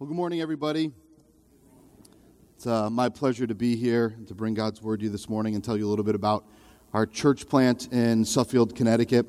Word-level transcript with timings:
Well, 0.00 0.06
good 0.06 0.14
morning, 0.14 0.40
everybody. 0.40 0.92
It's 2.54 2.68
uh, 2.68 2.88
my 2.88 3.08
pleasure 3.08 3.48
to 3.48 3.54
be 3.56 3.74
here 3.74 4.14
and 4.16 4.28
to 4.28 4.34
bring 4.36 4.54
God's 4.54 4.80
word 4.80 5.00
to 5.00 5.06
you 5.06 5.10
this 5.10 5.28
morning 5.28 5.56
and 5.56 5.64
tell 5.64 5.76
you 5.76 5.88
a 5.88 5.90
little 5.90 6.04
bit 6.04 6.14
about 6.14 6.44
our 6.92 7.04
church 7.04 7.48
plant 7.48 7.92
in 7.92 8.24
Suffield, 8.24 8.76
Connecticut. 8.76 9.26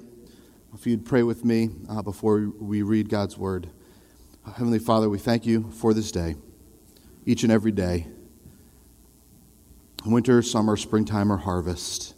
If 0.75 0.85
you'd 0.85 1.05
pray 1.05 1.23
with 1.23 1.43
me 1.43 1.71
uh, 1.89 2.03
before 2.03 2.51
we 2.59 2.83
read 2.83 3.09
God's 3.09 3.35
word. 3.35 3.71
Heavenly 4.45 4.77
Father, 4.77 5.09
we 5.09 5.17
thank 5.17 5.43
you 5.43 5.71
for 5.71 5.91
this 5.91 6.11
day, 6.11 6.35
each 7.25 7.41
and 7.41 7.51
every 7.51 7.71
day. 7.71 8.05
Winter, 10.05 10.43
summer, 10.43 10.77
springtime, 10.77 11.31
or 11.31 11.37
harvest. 11.37 12.13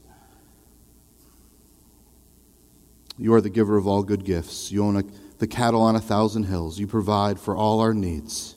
You 3.17 3.33
are 3.33 3.39
the 3.39 3.49
giver 3.49 3.77
of 3.77 3.88
all 3.88 4.03
good 4.03 4.25
gifts. 4.25 4.73
You 4.73 4.83
own 4.83 4.97
a 4.97 5.03
the 5.41 5.48
cattle 5.48 5.81
on 5.81 5.95
a 5.95 6.00
thousand 6.00 6.44
hills. 6.44 6.80
You 6.80 6.86
provide 6.86 7.40
for 7.40 7.55
all 7.55 7.80
our 7.80 7.95
needs. 7.95 8.55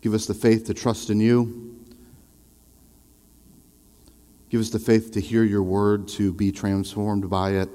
Give 0.00 0.14
us 0.14 0.26
the 0.26 0.32
faith 0.32 0.66
to 0.66 0.74
trust 0.74 1.10
in 1.10 1.18
you. 1.18 1.76
Give 4.48 4.60
us 4.60 4.70
the 4.70 4.78
faith 4.78 5.10
to 5.14 5.20
hear 5.20 5.42
your 5.42 5.64
word, 5.64 6.06
to 6.10 6.32
be 6.32 6.52
transformed 6.52 7.28
by 7.28 7.54
it, 7.54 7.68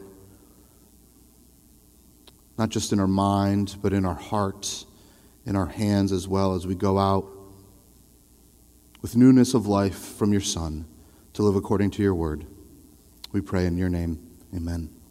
not 2.57 2.69
just 2.69 2.93
in 2.93 2.99
our 3.01 3.07
mind, 3.07 3.75
but 3.81 3.91
in 3.91 4.05
our 4.05 4.15
hearts, 4.15 4.85
in 5.45 5.57
our 5.57 5.65
hands 5.65 6.13
as 6.13 6.29
well 6.29 6.55
as 6.55 6.65
we 6.65 6.75
go 6.75 6.97
out 6.97 7.27
with 9.01 9.17
newness 9.17 9.53
of 9.53 9.67
life 9.67 10.15
from 10.15 10.31
your 10.31 10.41
Son 10.41 10.85
to 11.33 11.43
live 11.43 11.57
according 11.57 11.91
to 11.91 12.01
your 12.01 12.15
word. 12.15 12.45
We 13.33 13.41
pray 13.41 13.65
in 13.65 13.77
your 13.77 13.89
name. 13.89 14.25
Amen. 14.55 15.02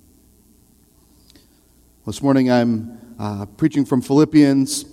This 2.05 2.21
morning 2.21 2.51
I'm 2.51 3.15
uh, 3.17 3.47
preaching 3.47 3.85
from 3.85 4.03
Philippians 4.03 4.87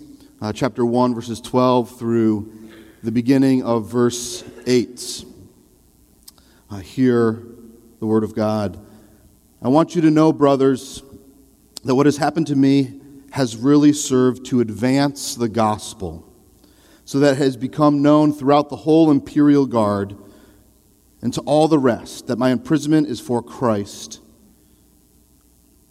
uh, 0.43 0.53
chapter 0.53 0.85
1, 0.85 1.15
verses 1.15 1.41
12 1.41 1.97
through 1.97 2.69
the 3.01 3.11
beginning 3.11 3.63
of 3.63 3.89
verse 3.89 4.43
8. 4.67 5.25
Uh, 6.69 6.75
hear 6.77 7.41
the 7.99 8.05
word 8.05 8.23
of 8.23 8.35
God. 8.35 8.79
I 9.59 9.69
want 9.69 9.95
you 9.95 10.03
to 10.03 10.11
know, 10.11 10.31
brothers, 10.31 11.01
that 11.83 11.95
what 11.95 12.05
has 12.05 12.17
happened 12.17 12.45
to 12.45 12.55
me 12.55 13.01
has 13.31 13.57
really 13.57 13.91
served 13.91 14.45
to 14.45 14.61
advance 14.61 15.33
the 15.33 15.49
gospel, 15.49 16.31
so 17.05 17.17
that 17.21 17.33
it 17.33 17.37
has 17.39 17.57
become 17.57 18.03
known 18.03 18.31
throughout 18.31 18.69
the 18.69 18.75
whole 18.75 19.09
imperial 19.09 19.65
guard 19.65 20.15
and 21.23 21.33
to 21.33 21.41
all 21.41 21.67
the 21.67 21.79
rest 21.79 22.27
that 22.27 22.37
my 22.37 22.51
imprisonment 22.51 23.07
is 23.07 23.19
for 23.19 23.41
Christ. 23.41 24.19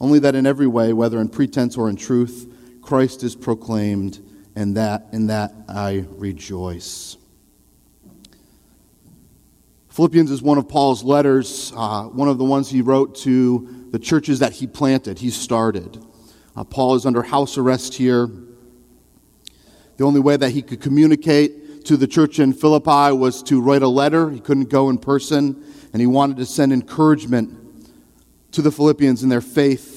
Only 0.00 0.18
that 0.20 0.34
in 0.34 0.46
every 0.46 0.66
way, 0.66 0.92
whether 0.92 1.20
in 1.20 1.28
pretense 1.28 1.76
or 1.76 1.88
in 1.88 1.96
truth, 1.96 2.52
Christ 2.82 3.22
is 3.22 3.34
proclaimed, 3.34 4.20
and 4.54 4.76
that 4.76 5.06
in 5.12 5.26
that 5.28 5.52
I 5.68 6.04
rejoice. 6.10 7.16
Philippians 9.88 10.30
is 10.30 10.42
one 10.42 10.58
of 10.58 10.68
Paul's 10.68 11.02
letters, 11.02 11.72
uh, 11.74 12.04
one 12.04 12.28
of 12.28 12.36
the 12.36 12.44
ones 12.44 12.68
he 12.68 12.82
wrote 12.82 13.14
to 13.16 13.86
the 13.90 13.98
churches 13.98 14.40
that 14.40 14.52
he 14.52 14.66
planted, 14.66 15.18
he 15.18 15.30
started. 15.30 16.04
Uh, 16.54 16.64
Paul 16.64 16.94
is 16.96 17.06
under 17.06 17.22
house 17.22 17.56
arrest 17.56 17.94
here. 17.94 18.28
The 19.96 20.04
only 20.04 20.20
way 20.20 20.36
that 20.36 20.50
he 20.50 20.60
could 20.60 20.82
communicate 20.82 21.86
to 21.86 21.96
the 21.96 22.06
church 22.06 22.38
in 22.38 22.52
Philippi 22.52 23.16
was 23.16 23.42
to 23.44 23.60
write 23.62 23.82
a 23.82 23.88
letter. 23.88 24.28
He 24.28 24.40
couldn't 24.40 24.68
go 24.68 24.90
in 24.90 24.98
person, 24.98 25.64
and 25.94 26.00
he 26.00 26.06
wanted 26.06 26.36
to 26.36 26.46
send 26.46 26.74
encouragement 26.74 27.58
to 28.52 28.60
the 28.60 28.70
Philippians 28.70 29.22
in 29.22 29.30
their 29.30 29.40
faith 29.40 29.95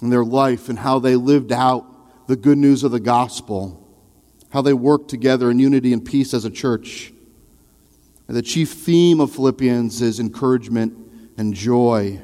and 0.00 0.12
their 0.12 0.24
life 0.24 0.68
and 0.68 0.78
how 0.78 0.98
they 0.98 1.16
lived 1.16 1.52
out 1.52 1.86
the 2.26 2.36
good 2.36 2.58
news 2.58 2.84
of 2.84 2.90
the 2.90 3.00
gospel, 3.00 3.80
how 4.50 4.62
they 4.62 4.72
worked 4.72 5.08
together 5.08 5.50
in 5.50 5.58
unity 5.58 5.92
and 5.92 6.04
peace 6.04 6.34
as 6.34 6.44
a 6.44 6.50
church. 6.50 7.12
And 8.28 8.36
the 8.36 8.42
chief 8.42 8.72
theme 8.72 9.20
of 9.20 9.32
Philippians 9.32 10.00
is 10.00 10.20
encouragement 10.20 10.96
and 11.36 11.54
joy. 11.54 12.20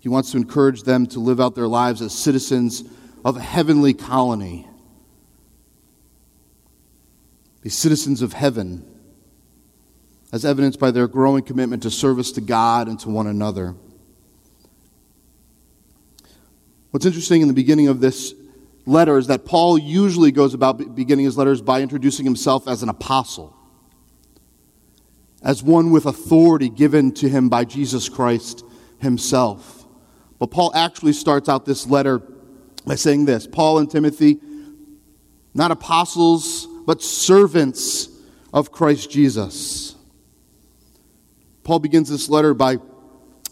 He 0.00 0.08
wants 0.08 0.32
to 0.32 0.36
encourage 0.36 0.82
them 0.82 1.06
to 1.08 1.20
live 1.20 1.40
out 1.40 1.54
their 1.54 1.68
lives 1.68 2.02
as 2.02 2.12
citizens 2.12 2.84
of 3.24 3.38
a 3.38 3.40
heavenly 3.40 3.94
colony, 3.94 4.68
be 7.62 7.70
citizens 7.70 8.20
of 8.20 8.34
heaven 8.34 8.86
as 10.30 10.44
evidenced 10.44 10.78
by 10.78 10.90
their 10.90 11.08
growing 11.08 11.42
commitment 11.42 11.82
to 11.84 11.90
service 11.90 12.32
to 12.32 12.40
God 12.40 12.88
and 12.88 13.00
to 13.00 13.08
one 13.08 13.26
another. 13.26 13.74
What's 16.94 17.06
interesting 17.06 17.42
in 17.42 17.48
the 17.48 17.54
beginning 17.54 17.88
of 17.88 17.98
this 17.98 18.34
letter 18.86 19.18
is 19.18 19.26
that 19.26 19.44
Paul 19.44 19.76
usually 19.76 20.30
goes 20.30 20.54
about 20.54 20.94
beginning 20.94 21.24
his 21.24 21.36
letters 21.36 21.60
by 21.60 21.82
introducing 21.82 22.24
himself 22.24 22.68
as 22.68 22.84
an 22.84 22.88
apostle, 22.88 23.52
as 25.42 25.60
one 25.60 25.90
with 25.90 26.06
authority 26.06 26.68
given 26.68 27.10
to 27.14 27.28
him 27.28 27.48
by 27.48 27.64
Jesus 27.64 28.08
Christ 28.08 28.64
himself. 29.00 29.88
But 30.38 30.52
Paul 30.52 30.70
actually 30.72 31.14
starts 31.14 31.48
out 31.48 31.66
this 31.66 31.84
letter 31.84 32.22
by 32.86 32.94
saying 32.94 33.24
this 33.24 33.48
Paul 33.48 33.78
and 33.78 33.90
Timothy, 33.90 34.38
not 35.52 35.72
apostles, 35.72 36.68
but 36.86 37.02
servants 37.02 38.08
of 38.52 38.70
Christ 38.70 39.10
Jesus. 39.10 39.96
Paul 41.64 41.80
begins 41.80 42.08
this 42.08 42.28
letter 42.28 42.54
by 42.54 42.76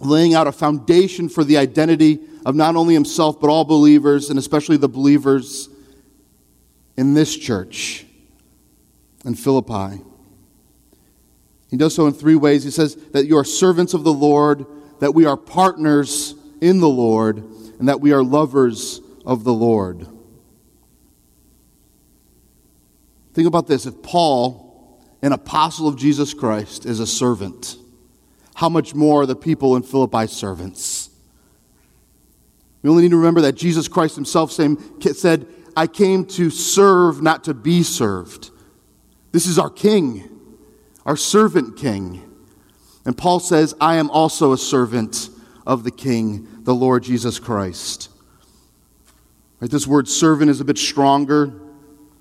laying 0.05 0.35
out 0.35 0.47
a 0.47 0.53
foundation 0.53 1.29
for 1.29 1.45
the 1.45 1.57
identity 1.57 2.21
of 2.45 2.55
not 2.55 2.77
only 2.77 2.95
himself, 2.95 3.41
but 3.41 3.49
all 3.49 3.65
believers, 3.65 4.31
and 4.31 4.39
especially 4.39 4.77
the 4.77 4.89
believers 4.89 5.69
in 6.97 7.15
this 7.15 7.37
church 7.37 8.05
in 9.25 9.35
Philippi. 9.35 10.03
He 11.71 11.77
does 11.77 11.95
so 11.95 12.07
in 12.07 12.13
three 12.13 12.35
ways. 12.35 12.65
He 12.65 12.71
says 12.71 12.97
that 13.13 13.27
you 13.27 13.39
are 13.39 13.45
servants 13.45 13.95
of 13.95 14.05
the 14.05 14.13
Lord, 14.13 14.67
that 15.01 15.15
we 15.15 15.25
are 15.25 15.37
partners 15.37 16.35
in 16.61 16.81
the 16.81 16.89
Lord, 16.89 17.39
and 17.79 17.89
that 17.89 18.01
we 18.01 18.13
are 18.13 18.23
lovers 18.23 19.01
of 19.25 19.45
the 19.45 19.53
Lord. 19.53 20.07
Think 23.33 23.49
about 23.49 23.67
this 23.67 23.87
if 23.87 24.03
Paul, 24.03 25.01
an 25.23 25.33
apostle 25.33 25.89
of 25.89 25.97
Jesus 25.97 26.35
Christ, 26.35 26.85
is 26.85 27.01
a 27.01 27.07
servant, 27.07 27.77
how 28.55 28.69
much 28.69 28.95
more 28.95 29.27
the 29.27 29.37
people 29.37 29.77
in 29.77 29.83
Philippi 29.83 30.27
servants? 30.27 31.11
We 32.83 32.91
only 32.91 33.05
need 33.05 33.11
to 33.11 33.17
remember 33.17 33.43
that 33.43 33.55
Jesus 33.55 33.89
Christ 33.89 34.17
himself 34.17 34.51
said, 34.53 35.47
I 35.77 35.87
came 35.87 36.25
to 36.27 36.51
serve, 36.51 37.23
not 37.23 37.45
to 37.45 37.55
be 37.55 37.83
served. 37.83 38.51
This 39.31 39.47
is 39.47 39.59
our 39.59 39.71
king, 39.71 40.29
our 41.07 41.17
servant 41.17 41.77
king. 41.77 42.29
And 43.05 43.17
Paul 43.17 43.41
says, 43.41 43.75
I 43.81 43.97
am 43.97 44.11
also 44.11 44.53
a 44.53 44.59
servant 44.59 45.31
of 45.67 45.85
the 45.85 45.91
king, 45.91 46.47
the 46.63 46.75
Lord 46.75 47.05
Jesus 47.05 47.39
Christ. 47.39 48.11
Right, 49.61 49.71
this 49.71 49.87
word 49.87 50.09
servant 50.09 50.51
is 50.51 50.61
a 50.61 50.65
bit 50.65 50.77
stronger 50.77 51.53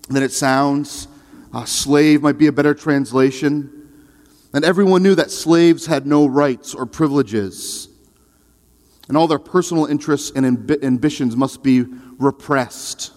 than 0.10 0.24
it 0.24 0.32
sounds. 0.32 1.08
Uh, 1.54 1.66
slave 1.66 2.22
might 2.22 2.38
be 2.38 2.48
a 2.48 2.52
better 2.52 2.74
translation. 2.74 3.81
And 4.54 4.66
everyone 4.66 5.04
knew 5.04 5.16
that 5.16 5.32
slaves 5.32 5.86
had 5.86 6.06
no 6.06 6.26
rights 6.26 6.76
or 6.76 6.86
privileges, 6.86 7.88
and 9.08 9.18
all 9.18 9.28
their 9.28 9.40
personal 9.40 9.86
interests 9.86 10.32
and 10.36 10.46
amb- 10.46 10.84
ambitions 10.84 11.36
must 11.36 11.64
be 11.64 11.84
repressed. 12.18 13.12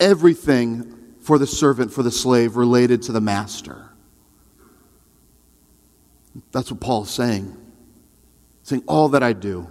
Everything 0.00 1.14
for 1.20 1.38
the 1.38 1.46
servant, 1.46 1.92
for 1.92 2.02
the 2.02 2.10
slave, 2.10 2.56
related 2.56 3.02
to 3.02 3.12
the 3.12 3.20
master. 3.20 3.90
That's 6.50 6.70
what 6.70 6.80
Paul's 6.80 7.10
saying. 7.10 7.56
Saying, 8.62 8.82
all 8.86 9.10
that 9.10 9.22
I 9.22 9.32
do 9.32 9.68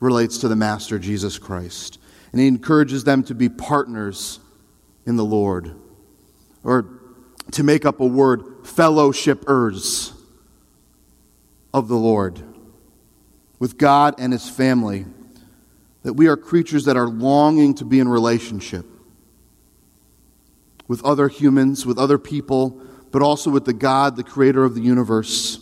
relates 0.00 0.38
to 0.38 0.48
the 0.48 0.56
master, 0.56 0.98
Jesus 0.98 1.38
Christ. 1.38 1.98
And 2.32 2.40
he 2.40 2.46
encourages 2.46 3.04
them 3.04 3.22
to 3.24 3.34
be 3.34 3.48
partners 3.48 4.40
in 5.06 5.16
the 5.16 5.24
Lord. 5.24 5.74
Or 6.62 7.00
to 7.52 7.62
make 7.62 7.84
up 7.84 8.00
a 8.00 8.06
word, 8.06 8.57
fellowshippers 8.68 10.12
of 11.72 11.88
the 11.88 11.96
Lord 11.96 12.42
with 13.58 13.78
God 13.78 14.14
and 14.18 14.32
his 14.32 14.48
family. 14.48 15.06
that 16.04 16.14
we 16.14 16.28
are 16.28 16.36
creatures 16.36 16.84
that 16.84 16.96
are 16.96 17.08
longing 17.08 17.74
to 17.74 17.84
be 17.84 17.98
in 17.98 18.08
relationship 18.08 18.86
with 20.86 21.04
other 21.04 21.28
humans, 21.28 21.84
with 21.84 21.98
other 21.98 22.16
people, 22.16 22.80
but 23.10 23.20
also 23.20 23.50
with 23.50 23.64
the 23.64 23.72
God, 23.74 24.16
the 24.16 24.22
creator 24.22 24.64
of 24.64 24.74
the 24.74 24.80
universe. 24.80 25.58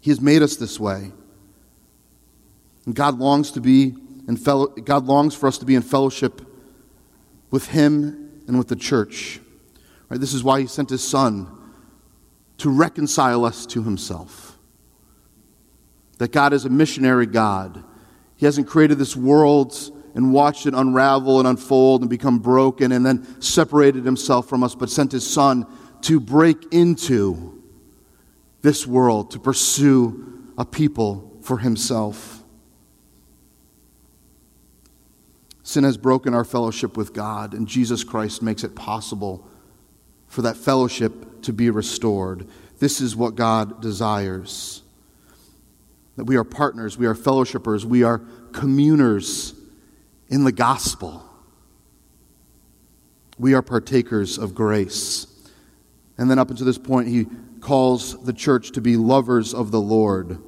He 0.00 0.10
has 0.10 0.20
made 0.20 0.42
us 0.42 0.56
this 0.56 0.80
way. 0.80 1.12
And 2.86 2.94
God 2.94 3.18
longs 3.18 3.50
to 3.50 3.60
be 3.60 3.94
in 4.26 4.36
fellow, 4.36 4.68
God 4.68 5.04
longs 5.06 5.34
for 5.34 5.48
us 5.48 5.58
to 5.58 5.66
be 5.66 5.74
in 5.74 5.82
fellowship 5.82 6.40
with 7.50 7.66
him 7.68 8.42
and 8.46 8.56
with 8.56 8.68
the 8.68 8.76
church. 8.76 9.40
Right? 10.08 10.20
This 10.20 10.32
is 10.32 10.42
why 10.42 10.60
he 10.60 10.66
sent 10.66 10.88
his 10.88 11.02
son 11.02 11.59
to 12.60 12.70
reconcile 12.70 13.44
us 13.44 13.66
to 13.66 13.82
himself. 13.82 14.58
That 16.18 16.30
God 16.30 16.52
is 16.52 16.66
a 16.66 16.70
missionary 16.70 17.26
God. 17.26 17.82
He 18.36 18.44
hasn't 18.46 18.68
created 18.68 18.98
this 18.98 19.16
world 19.16 19.74
and 20.14 20.32
watched 20.32 20.66
it 20.66 20.74
unravel 20.74 21.38
and 21.38 21.48
unfold 21.48 22.02
and 22.02 22.10
become 22.10 22.38
broken 22.38 22.92
and 22.92 23.04
then 23.04 23.40
separated 23.40 24.04
himself 24.04 24.48
from 24.48 24.62
us, 24.62 24.74
but 24.74 24.90
sent 24.90 25.12
his 25.12 25.28
son 25.28 25.66
to 26.02 26.20
break 26.20 26.72
into 26.72 27.62
this 28.60 28.86
world, 28.86 29.30
to 29.30 29.38
pursue 29.38 30.52
a 30.58 30.64
people 30.64 31.38
for 31.40 31.58
himself. 31.58 32.42
Sin 35.62 35.84
has 35.84 35.96
broken 35.96 36.34
our 36.34 36.44
fellowship 36.44 36.96
with 36.96 37.14
God, 37.14 37.54
and 37.54 37.66
Jesus 37.66 38.04
Christ 38.04 38.42
makes 38.42 38.64
it 38.64 38.74
possible 38.74 39.48
for 40.30 40.42
that 40.42 40.56
fellowship 40.56 41.42
to 41.42 41.52
be 41.52 41.68
restored. 41.68 42.46
This 42.78 43.00
is 43.00 43.16
what 43.16 43.34
God 43.34 43.82
desires. 43.82 44.82
That 46.16 46.24
we 46.24 46.36
are 46.36 46.44
partners, 46.44 46.96
we 46.96 47.06
are 47.06 47.14
fellowshippers, 47.14 47.84
we 47.84 48.04
are 48.04 48.20
communers 48.52 49.54
in 50.28 50.44
the 50.44 50.52
gospel. 50.52 51.24
We 53.38 53.54
are 53.54 53.62
partakers 53.62 54.38
of 54.38 54.54
grace. 54.54 55.26
And 56.16 56.30
then 56.30 56.38
up 56.38 56.50
until 56.50 56.66
this 56.66 56.78
point, 56.78 57.08
he 57.08 57.26
calls 57.60 58.22
the 58.22 58.32
church 58.32 58.70
to 58.72 58.80
be 58.80 58.96
lovers 58.96 59.52
of 59.52 59.72
the 59.72 59.80
Lord. 59.80 60.38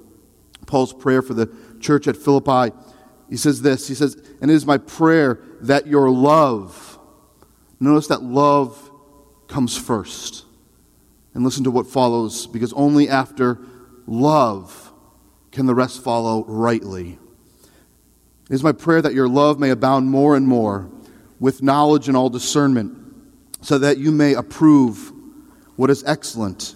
Paul's 0.67 0.93
prayer 0.93 1.23
for 1.23 1.34
the 1.34 1.52
church 1.81 2.06
at 2.06 2.17
Philippi, 2.17 2.75
he 3.29 3.37
says 3.37 3.62
this 3.62 3.88
He 3.88 3.94
says, 3.94 4.14
And 4.40 4.49
it 4.49 4.55
is 4.55 4.64
my 4.64 4.79
prayer 4.79 5.40
that 5.62 5.88
your 5.88 6.08
love, 6.08 7.00
notice 7.81 8.06
that 8.06 8.23
love 8.23 8.90
comes 9.53 9.77
first. 9.77 10.45
And 11.35 11.45
listen 11.45 11.65
to 11.65 11.71
what 11.71 11.87
follows, 11.87 12.47
because 12.47 12.73
only 12.73 13.09
after 13.09 13.59
love 14.07 14.93
can 15.51 15.67
the 15.67 15.75
rest 15.75 16.03
follow 16.03 16.45
rightly. 16.47 17.19
It 18.51 18.55
is 18.55 18.63
my 18.63 18.73
prayer 18.73 19.01
that 19.01 19.15
your 19.15 19.29
love 19.29 19.59
may 19.59 19.71
abound 19.71 20.11
more 20.11 20.37
and 20.37 20.47
more 20.47 20.91
with 21.39 21.63
knowledge 21.63 22.09
and 22.09 22.17
all 22.17 22.29
discernment, 22.29 22.99
so 23.61 23.79
that 23.79 23.99
you 23.99 24.11
may 24.11 24.35
approve 24.35 25.13
what 25.77 25.91
is 25.91 26.05
excellent, 26.05 26.75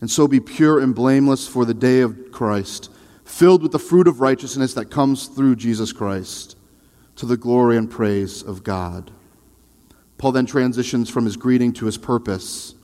and 0.00 0.10
so 0.10 0.26
be 0.26 0.40
pure 0.40 0.80
and 0.80 0.94
blameless 0.94 1.46
for 1.46 1.64
the 1.64 1.74
day 1.74 2.00
of 2.00 2.32
Christ, 2.32 2.90
filled 3.24 3.62
with 3.62 3.72
the 3.72 3.78
fruit 3.78 4.08
of 4.08 4.20
righteousness 4.20 4.74
that 4.74 4.90
comes 4.90 5.26
through 5.26 5.56
Jesus 5.56 5.92
Christ, 5.92 6.56
to 7.16 7.26
the 7.26 7.36
glory 7.36 7.76
and 7.76 7.90
praise 7.90 8.42
of 8.42 8.64
God. 8.64 9.10
Paul 10.20 10.32
then 10.32 10.44
transitions 10.44 11.08
from 11.08 11.24
his 11.24 11.38
greeting 11.38 11.72
to 11.72 11.86
his 11.86 11.96
purpose. 11.96 12.74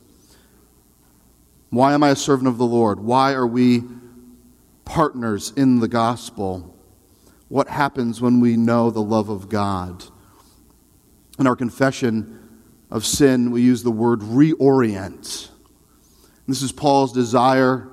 Why 1.69 1.93
am 1.93 2.03
I 2.03 2.09
a 2.09 2.17
servant 2.17 2.49
of 2.49 2.57
the 2.57 2.65
Lord? 2.65 2.99
Why 2.99 3.35
are 3.35 3.47
we 3.47 3.83
partners 4.87 5.53
in 5.55 5.81
the 5.81 5.87
gospel? 5.87 6.75
What 7.49 7.69
happens 7.69 8.23
when 8.23 8.41
we 8.41 8.57
know 8.57 8.91
the 8.91 9.03
love 9.03 9.29
of 9.29 9.51
God? 9.51 10.03
In 11.39 11.47
our 11.47 11.55
confession 11.55 12.41
of 12.91 13.05
sin, 13.05 13.51
we 13.51 13.61
use 13.61 13.83
the 13.83 13.91
word 13.91 14.21
reorient. 14.21 15.51
This 16.49 16.63
is 16.63 16.73
Paul's 16.73 17.13
desire 17.13 17.87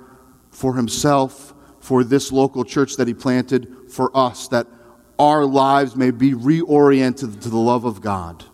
for 0.52 0.76
himself, 0.76 1.54
for 1.82 2.06
this 2.06 2.32
local 2.32 2.64
church 2.64 2.96
that 2.96 3.10
he 3.10 3.14
planted, 3.14 3.92
for 3.92 4.10
us, 4.16 4.48
that 4.48 4.68
our 5.20 5.44
lives 5.44 5.98
may 5.98 6.12
be 6.12 6.32
reoriented 6.32 7.42
to 7.42 7.50
the 7.50 7.58
love 7.58 7.84
of 7.84 8.00
God. 8.00 8.46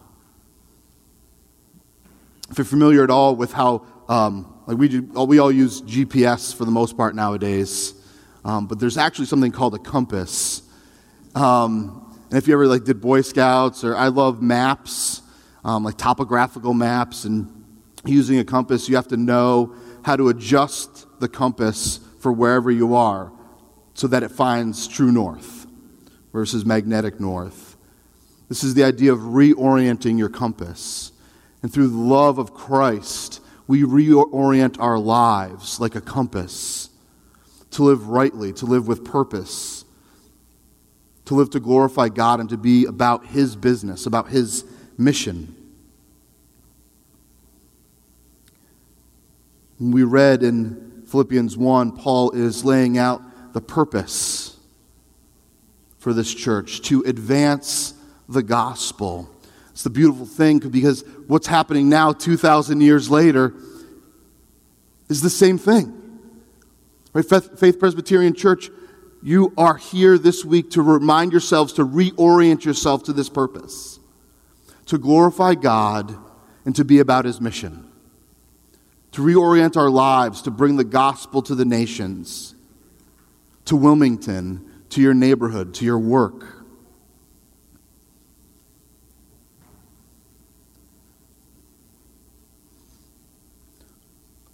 If 2.49 2.57
you're 2.57 2.65
familiar 2.65 3.03
at 3.03 3.09
all 3.09 3.35
with 3.35 3.53
how, 3.53 3.85
um, 4.07 4.53
like 4.65 4.77
we, 4.77 4.87
do, 4.87 5.01
we 5.01 5.39
all 5.39 5.51
use 5.51 5.81
GPS 5.81 6.55
for 6.55 6.65
the 6.65 6.71
most 6.71 6.97
part 6.97 7.15
nowadays, 7.15 7.93
um, 8.43 8.67
but 8.67 8.79
there's 8.79 8.97
actually 8.97 9.25
something 9.25 9.51
called 9.51 9.75
a 9.75 9.79
compass. 9.79 10.63
Um, 11.35 12.17
and 12.29 12.37
if 12.37 12.47
you 12.47 12.53
ever 12.53 12.67
like 12.67 12.83
did 12.83 13.01
Boy 13.01 13.21
Scouts 13.21 13.83
or 13.83 13.95
I 13.95 14.07
love 14.07 14.41
maps, 14.41 15.21
um, 15.63 15.83
like 15.83 15.97
topographical 15.97 16.73
maps 16.73 17.25
and 17.25 17.65
using 18.05 18.39
a 18.39 18.43
compass, 18.43 18.89
you 18.89 18.95
have 18.95 19.07
to 19.09 19.17
know 19.17 19.75
how 20.03 20.15
to 20.15 20.29
adjust 20.29 21.07
the 21.19 21.27
compass 21.27 21.99
for 22.19 22.31
wherever 22.31 22.71
you 22.71 22.95
are 22.95 23.31
so 23.93 24.07
that 24.07 24.23
it 24.23 24.31
finds 24.31 24.87
true 24.87 25.11
north 25.11 25.67
versus 26.31 26.65
magnetic 26.65 27.19
north. 27.19 27.75
This 28.47 28.63
is 28.63 28.73
the 28.73 28.83
idea 28.83 29.13
of 29.13 29.19
reorienting 29.19 30.17
your 30.17 30.29
compass. 30.29 31.11
And 31.61 31.71
through 31.71 31.89
the 31.89 31.97
love 31.97 32.37
of 32.37 32.53
Christ, 32.53 33.41
we 33.67 33.83
reorient 33.83 34.79
our 34.79 34.97
lives 34.97 35.79
like 35.79 35.95
a 35.95 36.01
compass 36.01 36.89
to 37.71 37.83
live 37.83 38.07
rightly, 38.07 38.53
to 38.53 38.65
live 38.65 38.87
with 38.87 39.05
purpose, 39.05 39.85
to 41.25 41.35
live 41.35 41.49
to 41.51 41.59
glorify 41.59 42.09
God 42.09 42.39
and 42.39 42.49
to 42.49 42.57
be 42.57 42.85
about 42.85 43.27
His 43.27 43.55
business, 43.55 44.05
about 44.05 44.29
His 44.29 44.65
mission. 44.97 45.55
We 49.79 50.03
read 50.03 50.43
in 50.43 51.03
Philippians 51.07 51.55
1, 51.55 51.93
Paul 51.93 52.31
is 52.31 52.65
laying 52.65 52.97
out 52.97 53.53
the 53.53 53.61
purpose 53.61 54.57
for 55.99 56.13
this 56.13 56.33
church 56.33 56.81
to 56.83 57.01
advance 57.03 57.93
the 58.27 58.43
gospel. 58.43 59.29
It's 59.79 59.85
the 59.85 59.89
beautiful 59.89 60.25
thing 60.25 60.59
because 60.59 61.05
what's 61.27 61.47
happening 61.47 61.87
now, 61.87 62.11
2,000 62.11 62.81
years 62.81 63.09
later, 63.09 63.53
is 65.07 65.21
the 65.21 65.29
same 65.29 65.57
thing. 65.57 66.19
Right? 67.13 67.23
Faith 67.23 67.79
Presbyterian 67.79 68.33
Church, 68.33 68.71
you 69.23 69.53
are 69.57 69.77
here 69.77 70.17
this 70.17 70.43
week 70.43 70.71
to 70.71 70.81
remind 70.81 71.31
yourselves 71.31 71.71
to 71.73 71.85
reorient 71.85 72.65
yourself 72.65 73.03
to 73.03 73.13
this 73.13 73.29
purpose 73.29 74.01
to 74.87 74.97
glorify 74.97 75.55
God 75.55 76.13
and 76.65 76.75
to 76.75 76.83
be 76.83 76.99
about 76.99 77.23
His 77.23 77.39
mission 77.39 77.89
to 79.13 79.21
reorient 79.21 79.77
our 79.77 79.89
lives, 79.89 80.41
to 80.41 80.51
bring 80.51 80.75
the 80.75 80.83
gospel 80.83 81.41
to 81.43 81.55
the 81.55 81.63
nations, 81.63 82.53
to 83.63 83.77
Wilmington, 83.77 84.69
to 84.89 84.99
your 84.99 85.13
neighborhood, 85.13 85.73
to 85.75 85.85
your 85.85 85.99
work. 85.99 86.58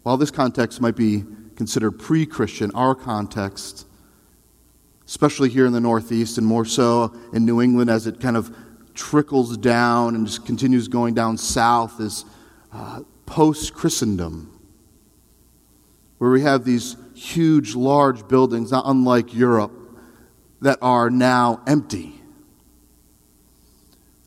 While 0.05 0.17
this 0.17 0.29
context 0.29 0.81
might 0.81 0.95
be 0.95 1.24
considered 1.55 1.93
pre 1.93 2.27
Christian, 2.27 2.69
our 2.75 2.93
context, 2.93 3.88
especially 5.07 5.50
here 5.50 5.65
in 5.65 5.74
the 5.74 5.79
Northeast 5.79 6.38
and 6.38 6.45
more 6.45 6.63
so 6.63 7.12
in 7.33 7.43
New 7.43 7.59
England 7.59 7.89
as 7.89 8.05
it 8.05 8.19
kind 8.19 8.38
of 8.38 8.55
trickles 8.93 9.57
down 9.57 10.13
and 10.13 10.27
just 10.27 10.45
continues 10.45 10.88
going 10.88 11.15
down 11.15 11.39
south, 11.39 12.00
is 12.00 12.24
uh, 12.71 13.01
post 13.25 13.74
Christendom, 13.74 14.59
where 16.19 16.29
we 16.29 16.41
have 16.41 16.65
these 16.65 16.97
huge, 17.15 17.74
large 17.74 18.27
buildings, 18.27 18.69
not 18.69 18.83
unlike 18.85 19.33
Europe, 19.33 19.74
that 20.62 20.77
are 20.83 21.09
now 21.09 21.63
empty, 21.65 22.21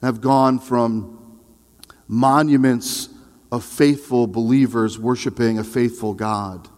have 0.02 0.20
gone 0.20 0.58
from 0.58 1.40
monuments 2.08 3.10
of 3.50 3.64
faithful 3.64 4.26
believers 4.26 4.98
worshiping 4.98 5.58
a 5.58 5.64
faithful 5.64 6.14
God 6.14 6.68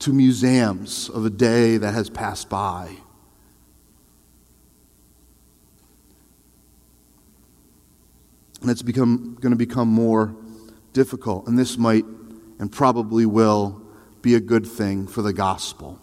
to 0.00 0.12
museums 0.12 1.08
of 1.08 1.24
a 1.24 1.30
day 1.30 1.76
that 1.76 1.94
has 1.94 2.10
passed 2.10 2.48
by. 2.48 2.96
And 8.60 8.70
it's 8.70 8.82
become, 8.82 9.36
going 9.40 9.52
to 9.52 9.56
become 9.56 9.88
more 9.88 10.34
difficult. 10.92 11.46
And 11.46 11.58
this 11.58 11.78
might 11.78 12.04
and 12.58 12.70
probably 12.72 13.24
will 13.24 13.80
be 14.20 14.34
a 14.34 14.40
good 14.40 14.66
thing 14.66 15.06
for 15.06 15.22
the 15.22 15.32
gospel. 15.32 16.00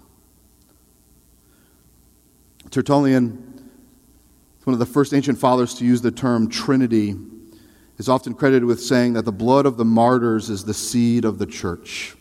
Tertullian, 2.69 3.69
one 4.63 4.73
of 4.73 4.79
the 4.79 4.85
first 4.85 5.13
ancient 5.13 5.37
fathers 5.37 5.73
to 5.75 5.85
use 5.85 6.01
the 6.01 6.11
term 6.11 6.49
Trinity, 6.49 7.15
is 7.97 8.09
often 8.09 8.33
credited 8.33 8.65
with 8.65 8.81
saying 8.81 9.13
that 9.13 9.25
the 9.25 9.31
blood 9.31 9.65
of 9.65 9.77
the 9.77 9.85
martyrs 9.85 10.49
is 10.49 10.65
the 10.65 10.73
seed 10.73 11.25
of 11.25 11.37
the 11.37 11.45
church. 11.45 12.15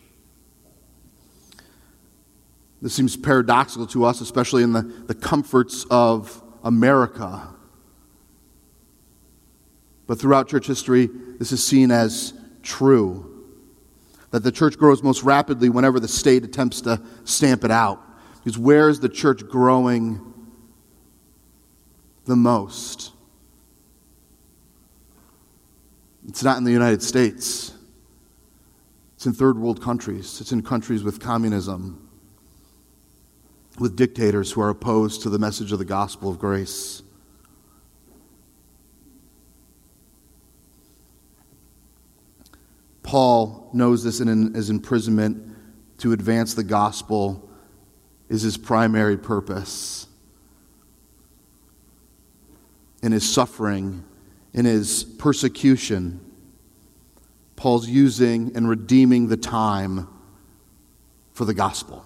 This 2.81 2.93
seems 2.93 3.17
paradoxical 3.17 3.87
to 3.87 4.05
us, 4.05 4.21
especially 4.21 4.63
in 4.63 4.73
the, 4.73 4.81
the 4.81 5.15
comforts 5.15 5.85
of 5.89 6.41
America. 6.63 7.47
But 10.07 10.19
throughout 10.19 10.47
church 10.47 10.67
history, 10.67 11.09
this 11.39 11.51
is 11.51 11.65
seen 11.65 11.91
as 11.91 12.33
true. 12.61 13.31
That 14.31 14.43
the 14.43 14.51
church 14.51 14.77
grows 14.77 15.01
most 15.01 15.23
rapidly 15.23 15.69
whenever 15.69 15.99
the 15.99 16.07
state 16.07 16.43
attempts 16.43 16.81
to 16.81 17.01
stamp 17.23 17.63
it 17.63 17.71
out. 17.71 18.01
Because 18.37 18.57
where 18.57 18.89
is 18.89 18.99
the 18.99 19.09
church 19.09 19.47
growing 19.47 20.21
the 22.25 22.35
most? 22.35 23.13
It's 26.27 26.43
not 26.43 26.57
in 26.57 26.63
the 26.63 26.71
United 26.71 27.01
States. 27.01 27.73
It's 29.15 29.25
in 29.25 29.33
third 29.33 29.57
world 29.57 29.81
countries. 29.81 30.41
It's 30.41 30.51
in 30.51 30.61
countries 30.61 31.03
with 31.03 31.19
communism, 31.19 32.09
with 33.79 33.95
dictators 33.95 34.51
who 34.51 34.61
are 34.61 34.69
opposed 34.69 35.21
to 35.23 35.29
the 35.29 35.39
message 35.39 35.71
of 35.71 35.79
the 35.79 35.85
gospel 35.85 36.29
of 36.29 36.39
grace. 36.39 37.01
Paul 43.03 43.69
knows 43.71 44.03
this 44.03 44.19
in 44.19 44.55
his 44.55 44.69
imprisonment 44.69 45.55
to 45.99 46.11
advance 46.11 46.55
the 46.55 46.63
gospel 46.63 47.49
is 48.29 48.41
his 48.41 48.57
primary 48.57 49.15
purpose. 49.15 50.07
In 53.03 53.11
his 53.11 53.31
suffering, 53.31 54.03
in 54.55 54.63
his 54.63 55.03
persecution, 55.03 56.21
Paul's 57.57 57.89
using 57.89 58.55
and 58.55 58.69
redeeming 58.69 59.27
the 59.27 59.35
time 59.35 60.07
for 61.33 61.43
the 61.43 61.53
gospel. 61.53 62.05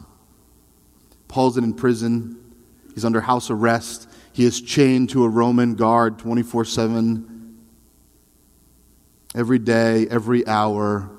Paul's 1.27 1.57
in 1.57 1.75
prison, 1.75 2.41
he's 2.95 3.05
under 3.05 3.21
house 3.21 3.51
arrest, 3.51 4.09
he 4.33 4.45
is 4.45 4.61
chained 4.61 5.11
to 5.11 5.23
a 5.25 5.29
Roman 5.29 5.75
guard 5.75 6.17
24 6.17 6.65
7 6.65 7.59
every 9.35 9.59
day, 9.59 10.07
every 10.09 10.45
hour, 10.47 11.11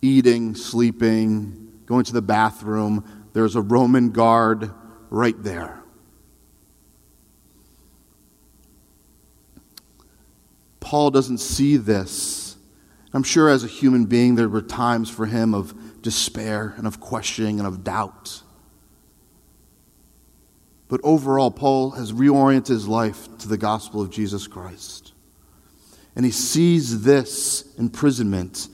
eating, 0.00 0.54
sleeping, 0.54 1.72
going 1.86 2.04
to 2.04 2.12
the 2.12 2.22
bathroom. 2.22 3.28
There's 3.32 3.56
a 3.56 3.62
Roman 3.62 4.10
guard 4.10 4.70
right 5.10 5.40
there. 5.42 5.83
Paul 10.94 11.10
doesn't 11.10 11.38
see 11.38 11.76
this. 11.76 12.56
I'm 13.12 13.24
sure 13.24 13.48
as 13.48 13.64
a 13.64 13.66
human 13.66 14.04
being, 14.04 14.36
there 14.36 14.48
were 14.48 14.62
times 14.62 15.10
for 15.10 15.26
him 15.26 15.52
of 15.52 15.74
despair 16.02 16.72
and 16.76 16.86
of 16.86 17.00
questioning 17.00 17.58
and 17.58 17.66
of 17.66 17.82
doubt. 17.82 18.44
But 20.86 21.00
overall, 21.02 21.50
Paul 21.50 21.90
has 21.90 22.12
reoriented 22.12 22.68
his 22.68 22.86
life 22.86 23.26
to 23.38 23.48
the 23.48 23.56
gospel 23.56 24.02
of 24.02 24.10
Jesus 24.10 24.46
Christ. 24.46 25.12
And 26.14 26.24
he 26.24 26.30
sees 26.30 27.02
this 27.02 27.74
imprisonment, 27.76 28.68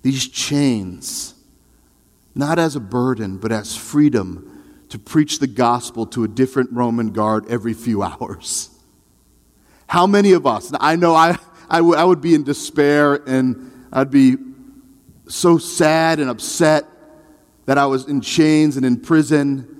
these 0.00 0.26
chains, 0.28 1.34
not 2.34 2.58
as 2.58 2.74
a 2.74 2.80
burden, 2.80 3.36
but 3.36 3.52
as 3.52 3.76
freedom 3.76 4.64
to 4.88 4.98
preach 4.98 5.40
the 5.40 5.46
gospel 5.46 6.06
to 6.06 6.24
a 6.24 6.28
different 6.28 6.72
Roman 6.72 7.10
guard 7.10 7.44
every 7.50 7.74
few 7.74 8.02
hours. 8.02 8.70
How 9.88 10.06
many 10.06 10.32
of 10.32 10.46
us, 10.46 10.72
I 10.80 10.96
know 10.96 11.14
I, 11.14 11.38
I, 11.68 11.78
w- 11.78 11.94
I 11.94 12.04
would 12.04 12.20
be 12.20 12.34
in 12.34 12.44
despair 12.44 13.14
and 13.28 13.88
I'd 13.92 14.10
be 14.10 14.36
so 15.28 15.58
sad 15.58 16.20
and 16.20 16.30
upset 16.30 16.86
that 17.66 17.78
I 17.78 17.86
was 17.86 18.06
in 18.06 18.20
chains 18.20 18.76
and 18.76 18.86
in 18.86 19.00
prison. 19.00 19.72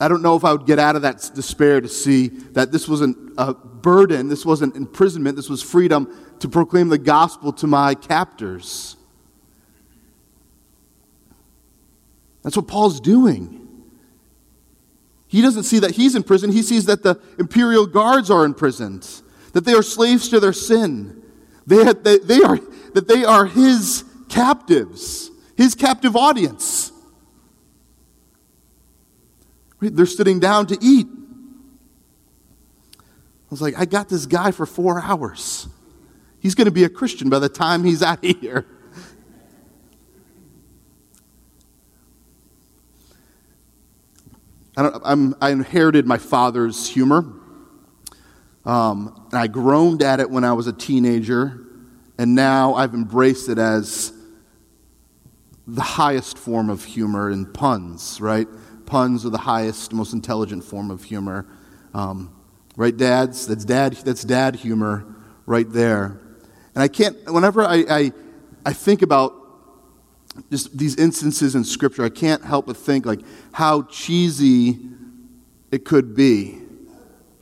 I 0.00 0.08
don't 0.08 0.22
know 0.22 0.36
if 0.36 0.44
I 0.44 0.52
would 0.52 0.66
get 0.66 0.78
out 0.78 0.96
of 0.96 1.02
that 1.02 1.30
despair 1.34 1.80
to 1.80 1.88
see 1.88 2.28
that 2.28 2.72
this 2.72 2.88
wasn't 2.88 3.34
a 3.36 3.52
burden, 3.52 4.28
this 4.28 4.46
wasn't 4.46 4.76
imprisonment, 4.76 5.36
this 5.36 5.50
was 5.50 5.62
freedom 5.62 6.08
to 6.38 6.48
proclaim 6.48 6.88
the 6.88 6.98
gospel 6.98 7.52
to 7.54 7.66
my 7.66 7.94
captors. 7.94 8.96
That's 12.42 12.56
what 12.56 12.66
Paul's 12.66 13.00
doing. 13.00 13.56
He 15.26 15.42
doesn't 15.42 15.64
see 15.64 15.78
that 15.80 15.92
he's 15.92 16.14
in 16.14 16.22
prison, 16.22 16.50
he 16.50 16.62
sees 16.62 16.86
that 16.86 17.02
the 17.02 17.20
imperial 17.38 17.86
guards 17.86 18.30
are 18.30 18.44
imprisoned, 18.44 19.08
that 19.52 19.64
they 19.64 19.72
are 19.72 19.82
slaves 19.82 20.28
to 20.28 20.40
their 20.40 20.52
sin. 20.52 21.22
They, 21.66 21.92
they, 21.92 22.18
they 22.18 22.40
are, 22.42 22.58
that 22.94 23.08
they 23.08 23.24
are 23.24 23.46
his 23.46 24.04
captives, 24.28 25.30
his 25.56 25.74
captive 25.74 26.16
audience. 26.16 26.92
They're 29.80 30.06
sitting 30.06 30.40
down 30.40 30.66
to 30.68 30.78
eat. 30.80 31.06
I 32.96 33.48
was 33.50 33.62
like, 33.62 33.78
I 33.78 33.84
got 33.84 34.08
this 34.08 34.26
guy 34.26 34.52
for 34.52 34.66
four 34.66 35.00
hours. 35.00 35.66
He's 36.38 36.54
going 36.54 36.66
to 36.66 36.70
be 36.70 36.84
a 36.84 36.88
Christian 36.88 37.28
by 37.28 37.38
the 37.38 37.48
time 37.48 37.84
he's 37.84 38.02
out 38.02 38.24
of 38.24 38.36
here. 38.38 38.66
I, 44.76 45.32
I, 45.40 45.50
inherited 45.50 46.06
my 46.06 46.16
father's 46.16 46.88
humor. 46.88 47.39
Um, 48.64 49.28
and 49.30 49.40
I 49.40 49.46
groaned 49.46 50.02
at 50.02 50.20
it 50.20 50.30
when 50.30 50.44
I 50.44 50.52
was 50.52 50.66
a 50.66 50.72
teenager, 50.72 51.66
and 52.18 52.34
now 52.34 52.74
I've 52.74 52.94
embraced 52.94 53.48
it 53.48 53.58
as 53.58 54.12
the 55.66 55.80
highest 55.80 56.36
form 56.36 56.68
of 56.68 56.84
humor 56.84 57.30
in 57.30 57.46
puns, 57.46 58.20
right? 58.20 58.48
Puns 58.86 59.24
are 59.24 59.30
the 59.30 59.38
highest, 59.38 59.92
most 59.92 60.12
intelligent 60.12 60.64
form 60.64 60.90
of 60.90 61.04
humor. 61.04 61.46
Um, 61.94 62.34
right, 62.76 62.96
dads? 62.96 63.46
That's 63.46 63.64
dad, 63.64 63.94
that's 63.94 64.24
dad 64.24 64.56
humor 64.56 65.06
right 65.46 65.70
there. 65.70 66.20
And 66.74 66.82
I 66.82 66.88
can't, 66.88 67.16
whenever 67.32 67.62
I, 67.62 67.84
I, 67.88 68.12
I 68.66 68.72
think 68.72 69.02
about 69.02 69.34
just 70.50 70.76
these 70.76 70.96
instances 70.96 71.54
in 71.54 71.64
Scripture, 71.64 72.04
I 72.04 72.08
can't 72.08 72.44
help 72.44 72.66
but 72.66 72.76
think 72.76 73.06
like 73.06 73.20
how 73.52 73.82
cheesy 73.82 74.78
it 75.70 75.84
could 75.84 76.14
be 76.14 76.59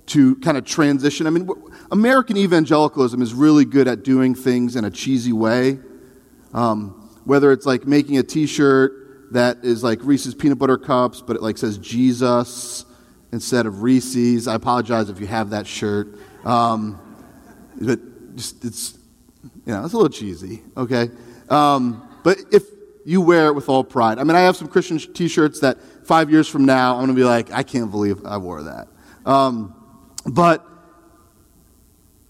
to 0.08 0.36
kind 0.36 0.56
of 0.56 0.64
transition. 0.64 1.26
I 1.26 1.30
mean, 1.30 1.48
American 1.90 2.36
evangelicalism 2.36 3.22
is 3.22 3.34
really 3.34 3.64
good 3.64 3.88
at 3.88 4.02
doing 4.02 4.34
things 4.34 4.76
in 4.76 4.84
a 4.84 4.90
cheesy 4.90 5.32
way. 5.32 5.78
Um, 6.54 7.10
whether 7.24 7.52
it's 7.52 7.66
like 7.66 7.86
making 7.86 8.16
a 8.16 8.22
T-shirt 8.22 9.32
that 9.32 9.58
is 9.62 9.82
like 9.82 9.98
Reese's 10.02 10.34
peanut 10.34 10.58
butter 10.58 10.78
cups, 10.78 11.20
but 11.20 11.36
it 11.36 11.42
like 11.42 11.58
says 11.58 11.76
Jesus 11.76 12.86
instead 13.32 13.66
of 13.66 13.82
Reese's. 13.82 14.48
I 14.48 14.54
apologize 14.54 15.10
if 15.10 15.20
you 15.20 15.26
have 15.26 15.50
that 15.50 15.66
shirt, 15.66 16.18
um, 16.46 16.98
but 17.78 18.00
just 18.34 18.64
it's 18.64 18.98
you 19.66 19.74
know, 19.74 19.84
it's 19.84 19.92
a 19.92 19.96
little 19.96 20.08
cheesy, 20.08 20.62
okay? 20.76 21.10
Um, 21.50 22.08
but 22.24 22.38
if 22.50 22.62
you 23.04 23.20
wear 23.20 23.48
it 23.48 23.54
with 23.54 23.68
all 23.68 23.84
pride, 23.84 24.18
I 24.18 24.24
mean, 24.24 24.36
I 24.36 24.40
have 24.40 24.56
some 24.56 24.68
Christian 24.68 24.98
t 24.98 25.28
shirts 25.28 25.60
that 25.60 25.78
five 26.06 26.30
years 26.30 26.48
from 26.48 26.64
now, 26.64 26.94
I'm 26.94 27.04
going 27.04 27.08
to 27.08 27.14
be 27.14 27.24
like, 27.24 27.52
I 27.52 27.62
can't 27.62 27.90
believe 27.90 28.24
I 28.24 28.38
wore 28.38 28.62
that. 28.62 28.88
Um, 29.26 29.74
but, 30.32 30.64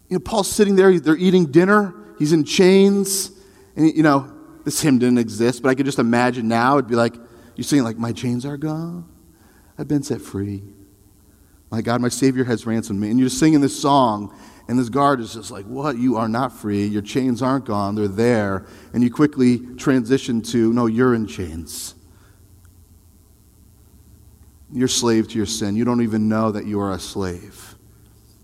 you 0.08 0.16
know, 0.16 0.20
Paul's 0.20 0.50
sitting 0.50 0.76
there, 0.76 0.98
they're 0.98 1.16
eating 1.16 1.46
dinner, 1.46 1.94
he's 2.18 2.32
in 2.32 2.44
chains, 2.44 3.30
and, 3.76 3.94
you 3.94 4.02
know, 4.02 4.32
this 4.64 4.80
hymn 4.80 4.98
didn't 4.98 5.18
exist, 5.18 5.62
but 5.62 5.68
I 5.70 5.74
could 5.74 5.86
just 5.86 5.98
imagine 5.98 6.48
now 6.48 6.78
it'd 6.78 6.88
be 6.88 6.96
like, 6.96 7.14
you're 7.56 7.64
saying, 7.64 7.84
like, 7.84 7.96
my 7.96 8.12
chains 8.12 8.44
are 8.44 8.56
gone, 8.56 9.08
I've 9.78 9.88
been 9.88 10.02
set 10.02 10.20
free. 10.20 10.62
My 11.70 11.82
God, 11.82 12.00
my 12.00 12.08
Savior 12.08 12.44
has 12.44 12.66
ransomed 12.66 13.00
me. 13.00 13.10
And 13.10 13.20
you're 13.20 13.28
singing 13.28 13.60
this 13.60 13.78
song, 13.78 14.34
and 14.68 14.78
this 14.78 14.88
guard 14.88 15.20
is 15.20 15.34
just 15.34 15.50
like, 15.50 15.66
What? 15.66 15.98
You 15.98 16.16
are 16.16 16.28
not 16.28 16.52
free. 16.52 16.86
Your 16.86 17.02
chains 17.02 17.42
aren't 17.42 17.64
gone. 17.64 17.94
They're 17.94 18.08
there. 18.08 18.66
And 18.92 19.02
you 19.02 19.10
quickly 19.10 19.58
transition 19.76 20.42
to, 20.42 20.72
No, 20.72 20.86
you're 20.86 21.14
in 21.14 21.26
chains. 21.26 21.94
You're 24.70 24.88
slave 24.88 25.28
to 25.28 25.36
your 25.36 25.46
sin. 25.46 25.76
You 25.76 25.84
don't 25.84 26.02
even 26.02 26.28
know 26.28 26.52
that 26.52 26.66
you 26.66 26.80
are 26.80 26.92
a 26.92 26.98
slave. 26.98 27.67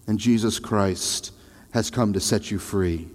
And 0.06 0.18
Jesus 0.18 0.58
Christ 0.58 1.32
has 1.72 1.90
come 1.90 2.12
to 2.12 2.20
set 2.20 2.50
you 2.50 2.58
free. 2.58 3.08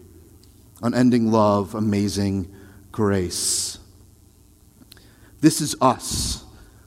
Unending 0.81 1.31
love, 1.31 1.75
amazing 1.75 2.53
grace. 2.91 3.79
This 5.41 5.62
is 5.62 5.75
us. 5.81 6.43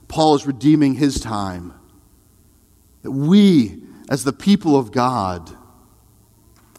Paul 0.09 0.35
is 0.35 0.47
redeeming 0.47 0.95
his 0.95 1.21
time. 1.21 1.73
That 3.03 3.11
we, 3.11 3.83
as 4.09 4.25
the 4.25 4.33
people 4.33 4.77
of 4.77 4.93
God, 4.93 5.57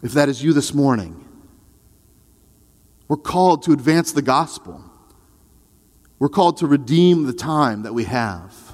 if 0.02 0.12
that 0.12 0.28
is 0.28 0.42
you 0.42 0.52
this 0.52 0.74
morning. 0.74 1.24
We're 3.08 3.16
called 3.16 3.62
to 3.64 3.72
advance 3.72 4.12
the 4.12 4.22
gospel. 4.22 4.84
We're 6.18 6.28
called 6.28 6.58
to 6.58 6.66
redeem 6.66 7.24
the 7.24 7.32
time 7.32 7.82
that 7.82 7.94
we 7.94 8.04
have. 8.04 8.73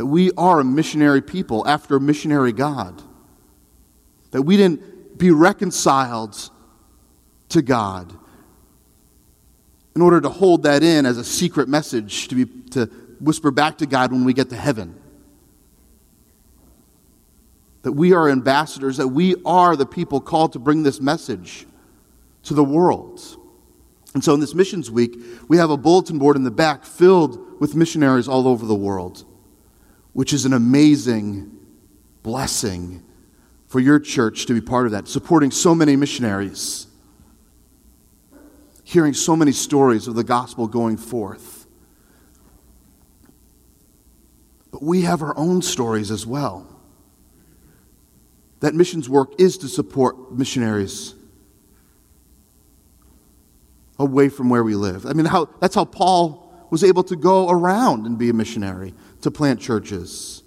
That 0.00 0.06
we 0.06 0.30
are 0.32 0.60
a 0.60 0.64
missionary 0.64 1.20
people 1.20 1.68
after 1.68 1.96
a 1.96 2.00
missionary 2.00 2.52
God. 2.52 3.02
That 4.30 4.40
we 4.42 4.56
didn't 4.56 5.18
be 5.18 5.30
reconciled 5.30 6.50
to 7.50 7.60
God 7.60 8.16
in 9.94 10.00
order 10.00 10.22
to 10.22 10.30
hold 10.30 10.62
that 10.62 10.82
in 10.82 11.04
as 11.04 11.18
a 11.18 11.24
secret 11.24 11.68
message 11.68 12.28
to, 12.28 12.34
be, 12.34 12.46
to 12.70 12.86
whisper 13.20 13.50
back 13.50 13.76
to 13.78 13.86
God 13.86 14.10
when 14.10 14.24
we 14.24 14.32
get 14.32 14.48
to 14.48 14.56
heaven. 14.56 14.96
that 17.82 17.92
we 17.92 18.12
are 18.12 18.28
ambassadors, 18.28 18.98
that 18.98 19.08
we 19.08 19.36
are 19.44 19.76
the 19.76 19.86
people 19.86 20.20
called 20.20 20.52
to 20.52 20.58
bring 20.58 20.82
this 20.82 21.00
message 21.00 21.66
to 22.42 22.54
the 22.54 22.64
world. 22.64 23.20
And 24.14 24.22
so 24.22 24.34
in 24.34 24.40
this 24.40 24.54
missions 24.54 24.90
week, 24.90 25.16
we 25.48 25.56
have 25.56 25.70
a 25.70 25.76
bulletin 25.76 26.18
board 26.18 26.36
in 26.36 26.42
the 26.42 26.50
back 26.50 26.84
filled 26.84 27.60
with 27.60 27.74
missionaries 27.74 28.28
all 28.28 28.48
over 28.48 28.66
the 28.66 28.74
world, 28.74 29.24
which 30.12 30.32
is 30.32 30.44
an 30.44 30.52
amazing 30.52 31.50
blessing 32.22 33.02
for 33.66 33.80
your 33.80 34.00
church 34.00 34.46
to 34.46 34.54
be 34.54 34.60
part 34.60 34.86
of 34.86 34.92
that, 34.92 35.06
supporting 35.06 35.50
so 35.50 35.74
many 35.74 35.94
missionaries, 35.94 36.88
hearing 38.82 39.14
so 39.14 39.36
many 39.36 39.52
stories 39.52 40.08
of 40.08 40.14
the 40.14 40.24
gospel 40.24 40.66
going 40.66 40.96
forth. 40.96 41.66
But 44.72 44.82
we 44.82 45.02
have 45.02 45.22
our 45.22 45.36
own 45.38 45.62
stories 45.62 46.10
as 46.10 46.26
well. 46.26 46.66
That 48.60 48.74
missions 48.74 49.08
work 49.08 49.40
is 49.40 49.56
to 49.58 49.68
support 49.68 50.32
missionaries 50.32 51.14
away 53.98 54.28
from 54.28 54.48
where 54.48 54.64
we 54.64 54.74
live. 54.74 55.06
I 55.06 55.12
mean, 55.12 55.26
how, 55.26 55.48
that's 55.60 55.74
how 55.74 55.84
Paul 55.84 56.66
was 56.70 56.82
able 56.84 57.02
to 57.04 57.16
go 57.16 57.50
around 57.50 58.06
and 58.06 58.16
be 58.16 58.30
a 58.30 58.32
missionary, 58.32 58.94
to 59.22 59.30
plant 59.30 59.60
churches. 59.60 60.42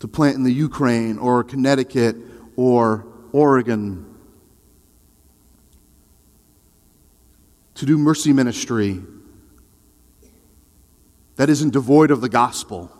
To 0.00 0.08
plant 0.08 0.36
in 0.36 0.42
the 0.42 0.52
Ukraine 0.52 1.18
or 1.18 1.44
Connecticut 1.44 2.16
or 2.56 3.06
Oregon. 3.32 4.06
To 7.76 7.86
do 7.86 7.96
mercy 7.96 8.32
ministry 8.32 9.00
that 11.36 11.48
isn't 11.48 11.70
devoid 11.70 12.10
of 12.10 12.20
the 12.20 12.28
gospel, 12.28 12.92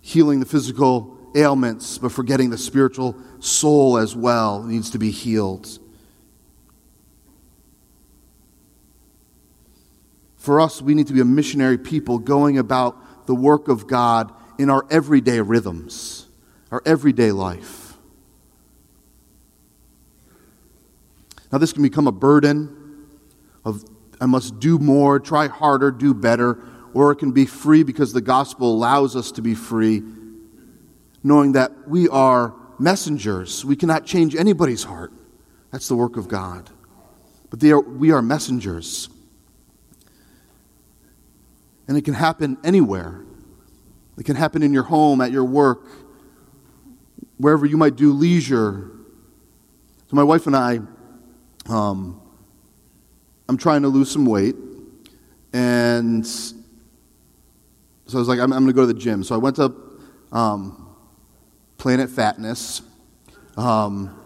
healing 0.00 0.40
the 0.40 0.46
physical 0.46 1.18
ailments, 1.34 1.98
but 1.98 2.12
forgetting 2.12 2.50
the 2.50 2.58
spiritual 2.58 3.16
soul 3.40 3.98
as 3.98 4.16
well 4.16 4.62
needs 4.62 4.90
to 4.90 4.98
be 4.98 5.10
healed. 5.10 5.78
For 10.38 10.60
us, 10.60 10.80
we 10.80 10.94
need 10.94 11.08
to 11.08 11.12
be 11.12 11.20
a 11.20 11.24
missionary 11.24 11.76
people 11.76 12.18
going 12.18 12.58
about 12.58 13.26
the 13.26 13.34
work 13.34 13.68
of 13.68 13.86
God 13.86 14.32
in 14.58 14.70
our 14.70 14.86
everyday 14.90 15.40
rhythms, 15.40 16.26
our 16.70 16.82
everyday 16.86 17.32
life. 17.32 17.94
Now, 21.52 21.58
this 21.58 21.72
can 21.72 21.82
become 21.82 22.06
a 22.06 22.12
burden 22.12 23.06
of 23.64 23.84
I 24.20 24.26
must 24.26 24.58
do 24.58 24.78
more, 24.78 25.20
try 25.20 25.46
harder, 25.46 25.90
do 25.90 26.12
better, 26.12 26.58
or 26.92 27.12
it 27.12 27.16
can 27.16 27.30
be 27.30 27.46
free 27.46 27.84
because 27.84 28.12
the 28.12 28.20
gospel 28.20 28.74
allows 28.74 29.14
us 29.14 29.30
to 29.32 29.42
be 29.42 29.54
free 29.54 30.02
knowing 31.22 31.52
that 31.52 31.88
we 31.88 32.08
are 32.08 32.54
messengers. 32.78 33.64
We 33.64 33.76
cannot 33.76 34.06
change 34.06 34.34
anybody's 34.34 34.84
heart. 34.84 35.12
That's 35.70 35.88
the 35.88 35.96
work 35.96 36.16
of 36.16 36.28
God. 36.28 36.70
But 37.50 37.62
are, 37.64 37.80
we 37.80 38.12
are 38.12 38.22
messengers. 38.22 39.08
And 41.88 41.96
it 41.96 42.04
can 42.04 42.14
happen 42.14 42.58
anywhere. 42.62 43.24
It 44.18 44.24
can 44.24 44.36
happen 44.36 44.62
in 44.62 44.72
your 44.72 44.84
home, 44.84 45.20
at 45.20 45.32
your 45.32 45.44
work, 45.44 45.86
wherever 47.38 47.66
you 47.66 47.76
might 47.76 47.96
do 47.96 48.12
leisure. 48.12 48.90
So, 50.08 50.16
my 50.16 50.22
wife 50.22 50.46
and 50.46 50.54
I, 50.54 50.80
um, 51.68 52.20
I'm 53.48 53.56
trying 53.56 53.82
to 53.82 53.88
lose 53.88 54.10
some 54.10 54.26
weight. 54.26 54.54
And 55.52 56.26
so 58.08 58.16
I 58.16 58.18
was 58.18 58.28
like, 58.28 58.38
I'm, 58.38 58.52
I'm 58.52 58.64
going 58.64 58.68
to 58.68 58.72
go 58.72 58.82
to 58.82 58.86
the 58.86 58.98
gym. 58.98 59.22
So 59.22 59.34
I 59.34 59.38
went 59.38 59.56
to 59.56 59.74
um, 60.32 60.94
Planet 61.76 62.08
Fatness. 62.08 62.82
Um, 63.56 64.18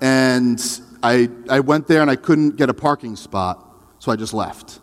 and 0.00 0.62
I, 1.02 1.28
I 1.48 1.60
went 1.60 1.86
there 1.86 2.00
and 2.02 2.10
I 2.10 2.16
couldn't 2.16 2.56
get 2.56 2.68
a 2.68 2.74
parking 2.74 3.16
spot, 3.16 3.64
so 3.98 4.12
I 4.12 4.16
just 4.16 4.34
left. 4.34 4.80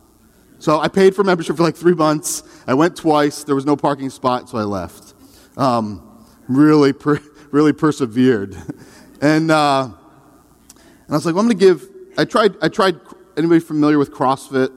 So 0.61 0.79
I 0.79 0.89
paid 0.89 1.15
for 1.15 1.23
membership 1.23 1.57
for 1.57 1.63
like 1.63 1.75
three 1.75 1.95
months. 1.95 2.43
I 2.67 2.75
went 2.75 2.95
twice. 2.95 3.43
There 3.43 3.55
was 3.55 3.65
no 3.65 3.75
parking 3.75 4.11
spot, 4.11 4.47
so 4.47 4.59
I 4.59 4.61
left. 4.61 5.15
Um, 5.57 6.23
really, 6.47 6.93
per, 6.93 7.19
really 7.51 7.73
persevered. 7.73 8.55
And, 9.21 9.49
uh, 9.49 9.85
and 9.85 9.95
I 11.09 11.13
was 11.13 11.25
like, 11.25 11.33
well, 11.33 11.43
I'm 11.43 11.47
going 11.47 11.57
to 11.57 11.65
give. 11.65 11.89
I 12.15 12.25
tried, 12.25 12.57
I 12.61 12.67
tried. 12.67 12.99
Anybody 13.35 13.59
familiar 13.59 13.97
with 13.97 14.11
CrossFit? 14.11 14.71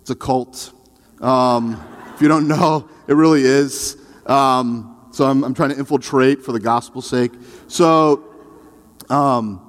It's 0.00 0.10
a 0.10 0.16
cult. 0.16 0.72
Um, 1.20 1.80
if 2.12 2.20
you 2.20 2.26
don't 2.26 2.48
know, 2.48 2.88
it 3.06 3.14
really 3.14 3.42
is. 3.42 3.96
Um, 4.26 5.08
so 5.12 5.26
I'm, 5.26 5.44
I'm 5.44 5.54
trying 5.54 5.70
to 5.70 5.78
infiltrate 5.78 6.42
for 6.42 6.50
the 6.50 6.58
gospel's 6.58 7.08
sake. 7.08 7.30
So, 7.68 8.24
um, 9.10 9.60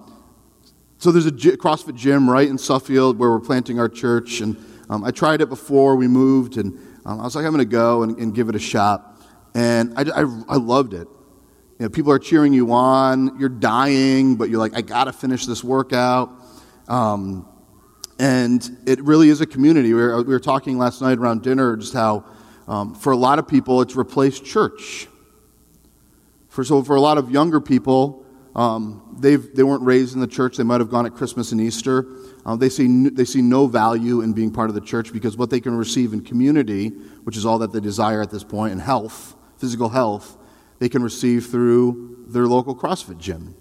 so 0.97 1.11
there's 1.11 1.27
a 1.27 1.31
CrossFit 1.31 1.95
gym 1.95 2.27
right 2.27 2.47
in 2.47 2.57
Suffield 2.57 3.19
where 3.19 3.29
we're 3.29 3.39
planting 3.39 3.79
our 3.79 3.89
church, 3.89 4.41
and 4.41 4.57
um, 4.89 5.03
I 5.03 5.11
tried 5.11 5.41
it 5.41 5.49
before 5.49 5.95
we 5.95 6.07
moved, 6.07 6.57
and 6.57 6.73
um, 7.05 7.19
I 7.19 7.23
was 7.23 7.35
like, 7.35 7.45
I'm 7.45 7.51
going 7.51 7.65
to 7.65 7.71
go 7.71 8.03
and, 8.03 8.17
and, 8.17 8.33
give 8.33 8.49
it 8.49 8.55
a 8.55 8.59
shot, 8.59 9.21
and 9.53 9.93
I, 9.97 10.01
I, 10.01 10.21
I 10.49 10.55
loved 10.57 10.93
it. 10.93 11.07
You 11.79 11.85
know, 11.85 11.89
people 11.89 12.11
are 12.11 12.19
cheering 12.19 12.53
you 12.53 12.71
on. 12.71 13.37
You're 13.37 13.49
dying, 13.49 14.37
but 14.37 14.49
you're 14.49 14.59
like, 14.59 14.75
I 14.75 14.81
got 14.81 15.05
to 15.05 15.13
finish 15.13 15.45
this 15.45 15.61
workout. 15.61 16.31
Um, 16.87 17.47
and 18.17 18.77
it 18.85 19.01
really 19.01 19.27
is 19.27 19.41
a 19.41 19.45
community. 19.45 19.93
We 19.93 20.01
were, 20.01 20.17
we 20.23 20.33
were, 20.33 20.39
talking 20.39 20.77
last 20.77 21.01
night 21.01 21.17
around 21.17 21.43
dinner 21.43 21.75
just 21.75 21.93
how, 21.93 22.23
um, 22.67 22.95
for 22.95 23.11
a 23.11 23.17
lot 23.17 23.39
of 23.39 23.47
people, 23.47 23.81
it's 23.81 23.95
replaced 23.95 24.45
church. 24.45 25.07
For, 26.47 26.63
so 26.63 26.81
for 26.81 26.95
a 26.95 27.01
lot 27.01 27.17
of 27.17 27.29
younger 27.29 27.59
people, 27.59 28.24
um, 28.55 29.17
they 29.19 29.35
weren't 29.63 29.83
raised 29.83 30.13
in 30.15 30.21
the 30.21 30.27
church. 30.27 30.55
They 30.55 30.63
might 30.63 30.79
have 30.79 30.89
gone 30.89 31.05
at 31.05 31.13
Christmas 31.13 31.51
and 31.51 31.59
Easter. 31.59 32.07
Uh, 32.45 32.55
they, 32.55 32.69
see, 32.69 33.09
they 33.09 33.25
see 33.25 33.41
no 33.41 33.67
value 33.67 34.21
in 34.21 34.31
being 34.31 34.51
part 34.51 34.69
of 34.69 34.75
the 34.75 34.81
church 34.81 35.11
because 35.11 35.35
what 35.35 35.49
they 35.49 35.59
can 35.59 35.75
receive 35.75 36.13
in 36.13 36.21
community, 36.21 36.89
which 37.23 37.35
is 37.35 37.45
all 37.45 37.59
that 37.59 37.73
they 37.73 37.81
desire 37.81 38.21
at 38.21 38.31
this 38.31 38.43
point, 38.43 38.71
and 38.71 38.81
health, 38.81 39.35
physical 39.57 39.89
health, 39.89 40.37
they 40.79 40.87
can 40.87 41.03
receive 41.03 41.47
through 41.47 42.25
their 42.27 42.45
local 42.45 42.75
CrossFit 42.75 43.17
gym. 43.17 43.55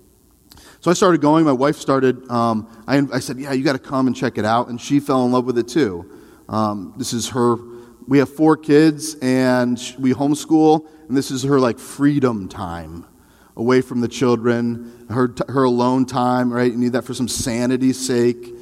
So 0.80 0.90
I 0.90 0.94
started 0.94 1.20
going. 1.20 1.44
My 1.44 1.52
wife 1.52 1.76
started. 1.76 2.30
Um, 2.30 2.68
I, 2.87 3.00
I, 3.12 3.18
said, 3.18 3.38
"Yeah, 3.38 3.52
you 3.52 3.64
got 3.64 3.72
to 3.72 3.78
come 3.78 4.07
and 4.07 4.14
check 4.14 4.37
it 4.37 4.44
out," 4.44 4.68
and 4.68 4.78
she 4.78 5.00
fell 5.00 5.24
in 5.24 5.33
love 5.33 5.46
with 5.46 5.57
it 5.59 5.66
too. 5.66 6.20
Um, 6.48 6.92
this 6.98 7.12
is 7.14 7.30
her. 7.30 7.57
We 8.07 8.18
have 8.18 8.28
four 8.28 8.57
kids, 8.57 9.16
and 9.22 9.80
we 9.98 10.12
homeschool, 10.12 10.87
and 11.09 11.16
this 11.16 11.30
is 11.30 11.42
her 11.44 11.59
like 11.59 11.78
freedom 11.78 12.48
time 12.48 13.07
away 13.56 13.80
from 13.80 14.00
the 14.00 14.08
children, 14.08 15.06
her, 15.08 15.34
her 15.48 15.64
alone 15.64 16.06
time, 16.06 16.52
right? 16.52 16.70
You 16.70 16.78
need 16.78 16.92
that 16.92 17.04
for 17.04 17.14
some 17.14 17.28
sanity's 17.28 18.04
sake. 18.04 18.54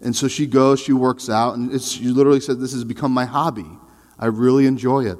And 0.00 0.14
so 0.14 0.28
she 0.28 0.46
goes, 0.46 0.80
she 0.80 0.92
works 0.92 1.28
out, 1.28 1.56
and 1.56 1.80
she 1.82 2.04
literally 2.04 2.40
said, 2.40 2.60
This 2.60 2.72
has 2.72 2.84
become 2.84 3.12
my 3.12 3.24
hobby. 3.24 3.66
I 4.18 4.26
really 4.26 4.66
enjoy 4.66 5.06
it. 5.06 5.18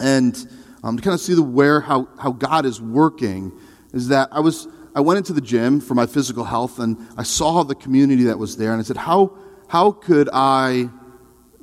And 0.00 0.36
um, 0.82 0.96
to 0.96 1.02
kind 1.02 1.14
of 1.14 1.20
see 1.20 1.34
the 1.34 1.42
where 1.42 1.80
how, 1.80 2.08
how 2.18 2.32
God 2.32 2.66
is 2.66 2.80
working 2.80 3.52
is 3.92 4.08
that 4.08 4.28
I 4.32 4.40
was 4.40 4.68
I 4.96 5.00
went 5.00 5.18
into 5.18 5.32
the 5.32 5.40
gym 5.40 5.80
for 5.80 5.94
my 5.94 6.06
physical 6.06 6.44
health 6.44 6.78
and 6.78 6.96
I 7.16 7.24
saw 7.24 7.64
the 7.64 7.74
community 7.74 8.24
that 8.24 8.38
was 8.38 8.56
there 8.56 8.72
and 8.72 8.80
I 8.80 8.84
said, 8.84 8.96
How 8.96 9.36
how 9.68 9.92
could 9.92 10.28
I 10.32 10.88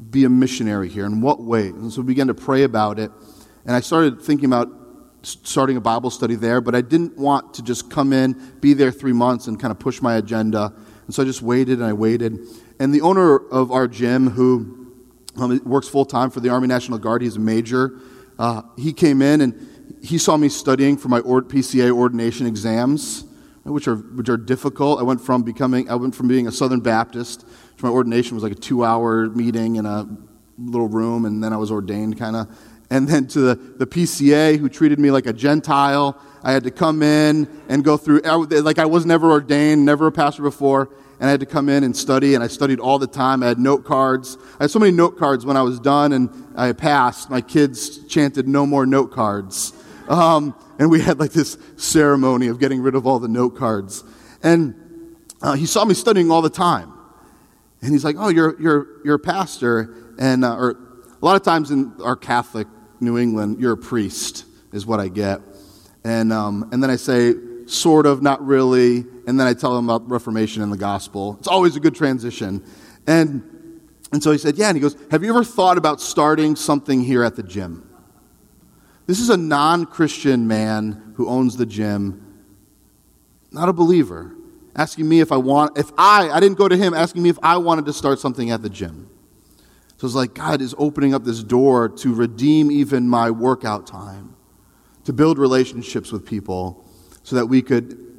be 0.09 0.25
a 0.25 0.29
missionary 0.29 0.89
here? 0.89 1.05
In 1.05 1.21
what 1.21 1.41
way? 1.41 1.67
And 1.67 1.91
so 1.91 2.01
we 2.01 2.07
began 2.07 2.27
to 2.27 2.33
pray 2.33 2.63
about 2.63 2.99
it. 2.99 3.11
And 3.65 3.75
I 3.75 3.81
started 3.81 4.21
thinking 4.21 4.45
about 4.45 4.80
starting 5.23 5.77
a 5.77 5.81
Bible 5.81 6.09
study 6.09 6.35
there, 6.35 6.61
but 6.61 6.75
I 6.75 6.81
didn't 6.81 7.17
want 7.17 7.53
to 7.55 7.63
just 7.63 7.89
come 7.89 8.13
in, 8.13 8.33
be 8.59 8.73
there 8.73 8.91
three 8.91 9.13
months, 9.13 9.47
and 9.47 9.59
kind 9.59 9.71
of 9.71 9.79
push 9.79 10.01
my 10.01 10.15
agenda. 10.15 10.73
And 11.05 11.13
so 11.13 11.23
I 11.23 11.25
just 11.25 11.41
waited 11.41 11.79
and 11.79 11.85
I 11.85 11.93
waited. 11.93 12.39
And 12.79 12.93
the 12.93 13.01
owner 13.01 13.35
of 13.35 13.71
our 13.71 13.87
gym, 13.87 14.29
who 14.29 14.93
um, 15.37 15.61
works 15.63 15.87
full 15.87 16.05
time 16.05 16.29
for 16.29 16.39
the 16.39 16.49
Army 16.49 16.67
National 16.67 16.97
Guard, 16.97 17.21
he's 17.21 17.35
a 17.35 17.39
major, 17.39 17.99
uh, 18.39 18.63
he 18.77 18.93
came 18.93 19.21
in 19.21 19.41
and 19.41 19.97
he 20.01 20.17
saw 20.17 20.37
me 20.37 20.49
studying 20.49 20.97
for 20.97 21.09
my 21.09 21.21
PCA 21.21 21.91
ordination 21.91 22.47
exams, 22.47 23.25
which 23.63 23.87
are, 23.87 23.95
which 23.95 24.29
are 24.29 24.37
difficult. 24.37 24.99
I 24.99 25.03
went 25.03 25.21
from 25.21 25.43
becoming, 25.43 25.89
I 25.89 25.95
went 25.95 26.15
from 26.15 26.27
being 26.27 26.47
a 26.47 26.51
Southern 26.51 26.79
Baptist, 26.79 27.45
which 27.73 27.83
my 27.83 27.89
ordination 27.89 28.35
was 28.35 28.43
like 28.43 28.53
a 28.53 28.55
two 28.55 28.83
hour 28.83 29.29
meeting 29.29 29.75
in 29.75 29.85
a 29.85 30.07
little 30.57 30.87
room, 30.87 31.25
and 31.25 31.43
then 31.43 31.53
I 31.53 31.57
was 31.57 31.71
ordained 31.71 32.17
kind 32.17 32.35
of 32.35 32.47
and 32.91 33.07
then 33.07 33.25
to 33.25 33.39
the, 33.39 33.55
the 33.55 33.87
PCA 33.87 34.59
who 34.59 34.67
treated 34.67 34.99
me 34.99 35.11
like 35.11 35.25
a 35.25 35.31
Gentile. 35.31 36.21
I 36.43 36.51
had 36.51 36.65
to 36.65 36.71
come 36.71 37.01
in 37.01 37.47
and 37.69 37.85
go 37.85 37.95
through, 37.95 38.19
like 38.19 38.79
I 38.79 38.85
was 38.85 39.05
never 39.05 39.31
ordained, 39.31 39.85
never 39.85 40.07
a 40.07 40.11
pastor 40.11 40.43
before, 40.43 40.89
and 41.19 41.27
I 41.27 41.31
had 41.31 41.39
to 41.39 41.45
come 41.45 41.69
in 41.69 41.85
and 41.85 41.95
study, 41.95 42.35
and 42.35 42.43
I 42.43 42.47
studied 42.47 42.81
all 42.81 42.99
the 42.99 43.07
time. 43.07 43.43
I 43.43 43.47
had 43.47 43.59
note 43.59 43.85
cards. 43.85 44.37
I 44.59 44.63
had 44.63 44.71
so 44.71 44.79
many 44.79 44.91
note 44.91 45.17
cards 45.17 45.45
when 45.45 45.55
I 45.55 45.61
was 45.61 45.79
done 45.79 46.11
and 46.11 46.29
I 46.55 46.73
passed. 46.73 47.29
My 47.29 47.39
kids 47.39 48.05
chanted, 48.07 48.47
No 48.47 48.65
more 48.65 48.85
note 48.85 49.11
cards. 49.11 49.71
Um, 50.09 50.53
and 50.77 50.91
we 50.91 50.99
had 50.99 51.17
like 51.17 51.31
this 51.31 51.57
ceremony 51.77 52.47
of 52.47 52.59
getting 52.59 52.81
rid 52.81 52.95
of 52.95 53.07
all 53.07 53.19
the 53.19 53.29
note 53.29 53.55
cards. 53.55 54.03
And 54.43 55.15
uh, 55.41 55.53
he 55.53 55.65
saw 55.65 55.85
me 55.85 55.93
studying 55.93 56.29
all 56.29 56.41
the 56.41 56.49
time. 56.49 56.91
And 57.81 57.93
he's 57.93 58.03
like, 58.03 58.17
Oh, 58.19 58.27
you're, 58.27 58.59
you're, 58.59 58.87
you're 59.05 59.15
a 59.15 59.19
pastor. 59.19 59.95
And, 60.19 60.43
uh, 60.43 60.55
or 60.57 60.71
a 61.21 61.25
lot 61.25 61.35
of 61.35 61.43
times 61.43 61.71
in 61.71 61.93
our 62.03 62.17
Catholic 62.17 62.67
New 63.01 63.17
England, 63.17 63.59
you're 63.59 63.73
a 63.73 63.77
priest. 63.77 64.45
is 64.71 64.85
what 64.85 64.99
I 64.99 65.07
get. 65.09 65.41
And, 66.03 66.31
um, 66.31 66.69
and 66.71 66.81
then 66.81 66.89
I 66.89 66.95
say, 66.95 67.33
sort 67.65 68.05
of, 68.05 68.21
not 68.21 68.45
really. 68.45 69.05
And 69.27 69.39
then 69.39 69.47
I 69.47 69.53
tell 69.53 69.75
them 69.75 69.89
about 69.89 70.09
Reformation 70.09 70.61
and 70.61 70.71
the 70.71 70.77
gospel. 70.77 71.35
It's 71.39 71.47
always 71.47 71.75
a 71.75 71.79
good 71.79 71.95
transition. 71.95 72.63
And, 73.07 73.81
and 74.11 74.21
so 74.21 74.31
he 74.31 74.37
said, 74.37 74.57
Yeah. 74.57 74.69
And 74.69 74.77
he 74.77 74.81
goes, 74.81 74.95
Have 75.09 75.23
you 75.23 75.29
ever 75.29 75.43
thought 75.43 75.77
about 75.77 76.01
starting 76.01 76.55
something 76.55 77.01
here 77.01 77.23
at 77.23 77.35
the 77.35 77.43
gym? 77.43 77.87
This 79.07 79.19
is 79.19 79.29
a 79.29 79.37
non 79.37 79.85
Christian 79.85 80.47
man 80.47 81.13
who 81.15 81.27
owns 81.27 81.57
the 81.57 81.65
gym, 81.65 82.43
not 83.51 83.69
a 83.69 83.73
believer, 83.73 84.35
asking 84.75 85.07
me 85.07 85.19
if 85.19 85.31
I 85.31 85.37
want, 85.37 85.77
if 85.77 85.91
I, 85.97 86.29
I 86.29 86.39
didn't 86.39 86.57
go 86.57 86.67
to 86.67 86.77
him, 86.77 86.93
asking 86.93 87.23
me 87.23 87.29
if 87.29 87.39
I 87.43 87.57
wanted 87.57 87.85
to 87.85 87.93
start 87.93 88.19
something 88.19 88.51
at 88.51 88.61
the 88.61 88.69
gym. 88.69 89.10
So 90.01 90.07
it's 90.07 90.15
like 90.15 90.33
God 90.33 90.63
is 90.63 90.73
opening 90.79 91.13
up 91.13 91.25
this 91.25 91.43
door 91.43 91.87
to 91.87 92.15
redeem 92.15 92.71
even 92.71 93.07
my 93.07 93.29
workout 93.29 93.85
time, 93.85 94.35
to 95.03 95.13
build 95.13 95.37
relationships 95.37 96.11
with 96.11 96.25
people 96.25 96.83
so 97.21 97.35
that 97.35 97.45
we 97.45 97.61
could 97.61 98.11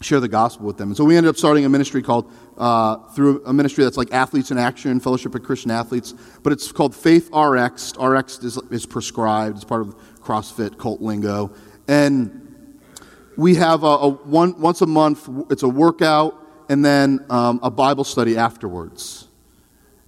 share 0.00 0.20
the 0.20 0.28
gospel 0.28 0.64
with 0.64 0.78
them. 0.78 0.88
And 0.88 0.96
so 0.96 1.04
we 1.04 1.18
ended 1.18 1.28
up 1.28 1.36
starting 1.36 1.66
a 1.66 1.68
ministry 1.68 2.00
called, 2.00 2.32
uh, 2.56 2.96
through 3.10 3.44
a 3.44 3.52
ministry 3.52 3.84
that's 3.84 3.98
like 3.98 4.10
Athletes 4.10 4.52
in 4.52 4.56
Action, 4.56 5.00
Fellowship 5.00 5.34
of 5.34 5.42
Christian 5.42 5.70
Athletes, 5.70 6.14
but 6.42 6.50
it's 6.50 6.72
called 6.72 6.96
Faith 6.96 7.28
RX. 7.36 7.92
RX 8.00 8.38
is, 8.38 8.56
is 8.70 8.86
prescribed, 8.86 9.56
it's 9.56 9.66
part 9.66 9.82
of 9.82 9.94
CrossFit 10.22 10.78
cult 10.78 11.02
lingo. 11.02 11.52
And 11.88 12.80
we 13.36 13.54
have 13.56 13.82
a, 13.82 13.86
a 13.86 14.08
one, 14.08 14.58
once 14.58 14.80
a 14.80 14.86
month, 14.86 15.28
it's 15.50 15.62
a 15.62 15.68
workout 15.68 16.42
and 16.70 16.82
then 16.82 17.26
um, 17.28 17.60
a 17.62 17.70
Bible 17.70 18.04
study 18.04 18.38
afterwards. 18.38 19.27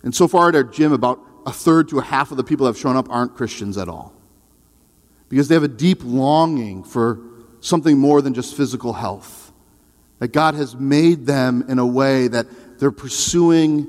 And 0.03 0.15
so 0.15 0.27
far 0.27 0.49
at 0.49 0.55
our 0.55 0.65
gym, 0.65 0.93
about 0.93 1.21
a 1.47 1.53
third 1.53 1.89
to 1.89 1.99
a 1.99 2.03
half 2.03 2.31
of 2.31 2.37
the 2.37 2.45
people 2.45 2.67
that 2.67 2.71
have 2.71 2.79
shown 2.79 2.97
up 2.97 3.09
aren't 3.11 3.35
Christians 3.35 3.77
at 3.77 3.89
all. 3.89 4.15
Because 5.29 5.49
they 5.49 5.55
have 5.55 5.63
a 5.63 5.69
deep 5.69 6.01
longing 6.03 6.83
for 6.83 7.21
something 7.61 7.99
more 7.99 8.23
than 8.23 8.35
just 8.35 8.57
physical 8.57 8.93
health. 8.93 9.53
That 10.19 10.29
God 10.29 10.55
has 10.55 10.75
made 10.75 11.27
them 11.27 11.65
in 11.69 11.79
a 11.79 11.87
way 11.87 12.29
that 12.29 12.79
they're 12.79 12.91
pursuing 12.91 13.89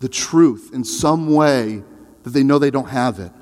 the 0.00 0.08
truth 0.08 0.70
in 0.72 0.84
some 0.84 1.32
way 1.32 1.82
that 2.22 2.30
they 2.30 2.42
know 2.42 2.58
they 2.58 2.70
don't 2.70 2.88
have 2.88 3.18
it. 3.18 3.32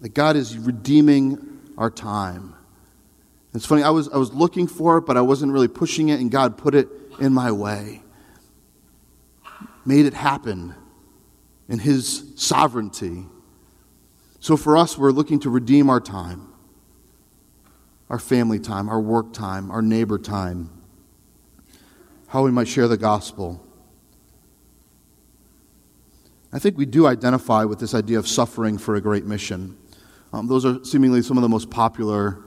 That 0.00 0.14
God 0.14 0.36
is 0.36 0.56
redeeming 0.56 1.72
our 1.76 1.90
time. 1.90 2.54
It's 3.54 3.64
funny, 3.64 3.82
I 3.82 3.90
was, 3.90 4.08
I 4.08 4.18
was 4.18 4.32
looking 4.32 4.66
for 4.66 4.98
it, 4.98 5.02
but 5.02 5.16
I 5.16 5.22
wasn't 5.22 5.52
really 5.52 5.68
pushing 5.68 6.10
it, 6.10 6.20
and 6.20 6.30
God 6.30 6.58
put 6.58 6.74
it 6.74 6.88
in 7.18 7.32
my 7.32 7.50
way. 7.50 8.02
Made 9.86 10.06
it 10.06 10.14
happen 10.14 10.74
in 11.68 11.78
His 11.78 12.24
sovereignty. 12.36 13.26
So 14.40 14.56
for 14.56 14.76
us, 14.76 14.98
we're 14.98 15.12
looking 15.12 15.40
to 15.40 15.50
redeem 15.50 15.88
our 15.88 16.00
time, 16.00 16.52
our 18.10 18.18
family 18.18 18.58
time, 18.58 18.88
our 18.88 19.00
work 19.00 19.32
time, 19.32 19.70
our 19.70 19.82
neighbor 19.82 20.18
time, 20.18 20.70
how 22.28 22.44
we 22.44 22.50
might 22.50 22.68
share 22.68 22.86
the 22.86 22.98
gospel. 22.98 23.64
I 26.52 26.58
think 26.58 26.78
we 26.78 26.86
do 26.86 27.06
identify 27.06 27.64
with 27.64 27.78
this 27.78 27.94
idea 27.94 28.18
of 28.18 28.28
suffering 28.28 28.78
for 28.78 28.94
a 28.94 29.00
great 29.00 29.24
mission. 29.24 29.76
Um, 30.32 30.46
those 30.46 30.64
are 30.64 30.82
seemingly 30.84 31.22
some 31.22 31.36
of 31.36 31.42
the 31.42 31.48
most 31.48 31.70
popular 31.70 32.42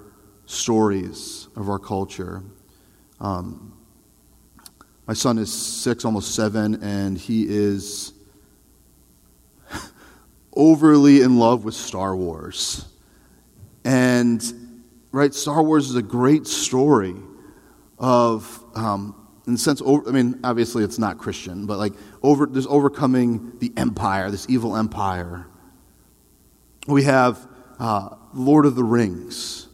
stories 0.51 1.47
of 1.55 1.69
our 1.69 1.79
culture. 1.79 2.43
Um, 3.19 3.73
my 5.07 5.13
son 5.13 5.37
is 5.37 5.51
six, 5.51 6.05
almost 6.05 6.35
seven, 6.35 6.83
and 6.83 7.17
he 7.17 7.45
is 7.47 8.13
overly 10.53 11.21
in 11.21 11.39
love 11.39 11.63
with 11.63 11.73
Star 11.73 12.15
Wars. 12.15 12.85
And, 13.83 14.43
right, 15.11 15.33
Star 15.33 15.63
Wars 15.63 15.89
is 15.89 15.95
a 15.95 16.03
great 16.03 16.45
story 16.45 17.15
of, 17.97 18.63
um, 18.75 19.15
in 19.47 19.53
the 19.53 19.59
sense, 19.59 19.81
over, 19.83 20.07
I 20.07 20.11
mean, 20.11 20.39
obviously 20.43 20.83
it's 20.83 20.99
not 20.99 21.17
Christian, 21.17 21.65
but 21.65 21.77
like, 21.77 21.93
over, 22.21 22.45
there's 22.45 22.67
overcoming 22.67 23.57
the 23.59 23.71
empire, 23.77 24.29
this 24.29 24.49
evil 24.49 24.75
empire. 24.75 25.47
We 26.87 27.03
have 27.03 27.47
uh, 27.79 28.15
Lord 28.33 28.65
of 28.65 28.75
the 28.75 28.83
Rings 28.83 29.67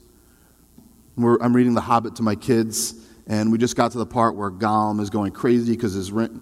we're, 1.17 1.37
I'm 1.39 1.55
reading 1.55 1.73
The 1.73 1.81
Hobbit 1.81 2.15
to 2.17 2.23
my 2.23 2.35
kids, 2.35 2.93
and 3.25 3.51
we 3.51 3.57
just 3.57 3.75
got 3.75 3.91
to 3.91 3.97
the 3.97 4.05
part 4.05 4.35
where 4.35 4.51
Gollum 4.51 5.01
is 5.01 5.09
going 5.09 5.31
crazy 5.31 5.73
because 5.73 5.93
his 5.93 6.11
ring. 6.11 6.41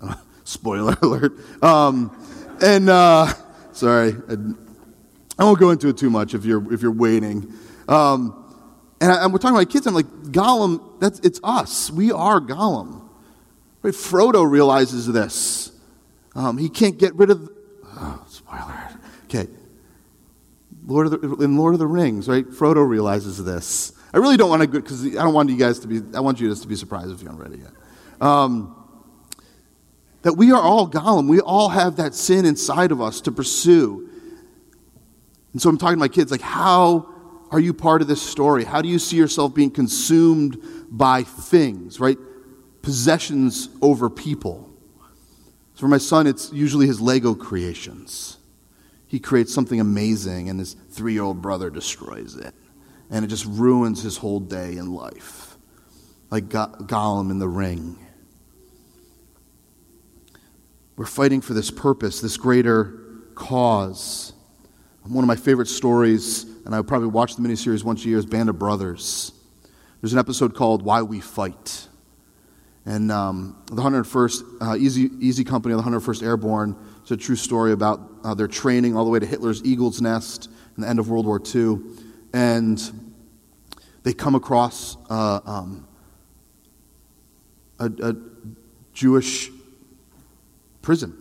spoiler 0.46 0.96
alert. 1.02 1.32
Um, 1.62 2.16
and 2.60 2.88
uh, 2.88 3.32
sorry, 3.72 4.14
I, 4.28 4.32
I, 5.38 5.44
won't 5.44 5.58
go 5.58 5.70
into 5.70 5.88
it 5.88 5.98
too 5.98 6.10
much 6.10 6.34
if 6.34 6.44
you're 6.44 6.72
if 6.72 6.82
you're 6.82 6.92
waiting. 6.92 7.52
Um, 7.88 8.42
and, 9.00 9.12
I, 9.12 9.24
and, 9.24 9.32
we're 9.32 9.38
talking 9.38 9.56
about 9.56 9.70
kids. 9.70 9.86
I'm 9.86 9.94
like 9.94 10.06
Gollum. 10.06 11.00
That's 11.00 11.18
it's 11.20 11.40
us. 11.44 11.90
We 11.90 12.12
are 12.12 12.40
Gollum. 12.40 13.02
Right? 13.82 13.94
Frodo 13.94 14.48
realizes 14.48 15.06
this. 15.06 15.72
Um, 16.34 16.58
he 16.58 16.68
can't 16.68 16.98
get 16.98 17.14
rid 17.14 17.30
of. 17.30 17.50
Oh, 17.84 18.24
spoiler. 18.28 18.90
Okay. 19.24 19.48
Lord 20.86 21.12
of 21.12 21.20
the, 21.20 21.44
in 21.44 21.56
Lord 21.56 21.74
of 21.74 21.80
the 21.80 21.86
Rings, 21.86 22.28
right? 22.28 22.46
Frodo 22.46 22.86
realizes 22.86 23.42
this. 23.44 23.92
I 24.16 24.18
really 24.18 24.38
don't 24.38 24.48
want 24.48 24.62
to, 24.62 24.68
because 24.68 25.06
I 25.06 25.22
don't 25.22 25.34
want 25.34 25.50
you 25.50 25.58
guys 25.58 25.78
to 25.80 25.86
be, 25.86 26.00
I 26.16 26.20
want 26.20 26.40
you 26.40 26.48
guys 26.48 26.62
to 26.62 26.68
be 26.68 26.74
surprised 26.74 27.10
if 27.10 27.20
you 27.20 27.28
aren't 27.28 27.38
ready 27.38 27.58
yet. 27.58 27.72
Um, 28.18 28.74
that 30.22 30.38
we 30.38 30.52
are 30.52 30.62
all 30.62 30.88
Gollum. 30.88 31.28
We 31.28 31.40
all 31.40 31.68
have 31.68 31.96
that 31.96 32.14
sin 32.14 32.46
inside 32.46 32.92
of 32.92 33.02
us 33.02 33.20
to 33.20 33.30
pursue. 33.30 34.08
And 35.52 35.60
so 35.60 35.68
I'm 35.68 35.76
talking 35.76 35.96
to 35.96 36.00
my 36.00 36.08
kids, 36.08 36.30
like, 36.30 36.40
how 36.40 37.10
are 37.50 37.60
you 37.60 37.74
part 37.74 38.00
of 38.00 38.08
this 38.08 38.22
story? 38.22 38.64
How 38.64 38.80
do 38.80 38.88
you 38.88 38.98
see 38.98 39.18
yourself 39.18 39.54
being 39.54 39.70
consumed 39.70 40.56
by 40.90 41.22
things, 41.22 42.00
right? 42.00 42.16
Possessions 42.80 43.68
over 43.82 44.08
people. 44.08 44.70
So 45.74 45.80
for 45.80 45.88
my 45.88 45.98
son, 45.98 46.26
it's 46.26 46.50
usually 46.54 46.86
his 46.86 47.02
Lego 47.02 47.34
creations. 47.34 48.38
He 49.06 49.20
creates 49.20 49.52
something 49.52 49.78
amazing, 49.78 50.48
and 50.48 50.58
his 50.58 50.72
three 50.72 51.12
year 51.12 51.22
old 51.22 51.42
brother 51.42 51.68
destroys 51.68 52.34
it 52.34 52.54
and 53.10 53.24
it 53.24 53.28
just 53.28 53.46
ruins 53.46 54.02
his 54.02 54.16
whole 54.16 54.40
day 54.40 54.76
in 54.76 54.92
life. 54.92 55.56
Like 56.30 56.48
Go- 56.48 56.74
Gollum 56.80 57.30
in 57.30 57.38
the 57.38 57.48
ring. 57.48 57.98
We're 60.96 61.06
fighting 61.06 61.40
for 61.40 61.54
this 61.54 61.70
purpose, 61.70 62.20
this 62.20 62.36
greater 62.36 62.98
cause. 63.34 64.32
One 65.02 65.22
of 65.22 65.28
my 65.28 65.36
favorite 65.36 65.68
stories, 65.68 66.44
and 66.64 66.74
I 66.74 66.82
probably 66.82 67.08
watch 67.08 67.36
the 67.36 67.42
miniseries 67.42 67.84
once 67.84 68.04
a 68.04 68.08
year, 68.08 68.18
is 68.18 68.26
Band 68.26 68.48
of 68.48 68.58
Brothers. 68.58 69.30
There's 70.00 70.12
an 70.12 70.18
episode 70.18 70.54
called 70.54 70.82
Why 70.82 71.02
We 71.02 71.20
Fight. 71.20 71.86
And 72.84 73.12
um, 73.12 73.62
the 73.66 73.82
101st, 73.82 74.42
uh, 74.60 74.76
Easy, 74.76 75.10
Easy 75.20 75.44
Company 75.44 75.74
of 75.74 75.84
the 75.84 75.90
101st 75.90 76.22
Airborne, 76.24 76.76
it's 77.02 77.10
a 77.10 77.16
true 77.16 77.36
story 77.36 77.72
about 77.72 78.00
uh, 78.24 78.34
their 78.34 78.48
training 78.48 78.96
all 78.96 79.04
the 79.04 79.10
way 79.10 79.20
to 79.20 79.26
Hitler's 79.26 79.62
Eagle's 79.64 80.00
Nest 80.00 80.48
in 80.76 80.82
the 80.82 80.88
end 80.88 80.98
of 80.98 81.08
World 81.08 81.26
War 81.26 81.40
II 81.54 81.78
and 82.32 82.80
they 84.02 84.12
come 84.12 84.34
across 84.34 84.96
uh, 85.10 85.40
um, 85.44 85.86
a, 87.78 87.90
a, 88.02 88.16
Jewish 88.92 89.50
prison, 90.80 91.14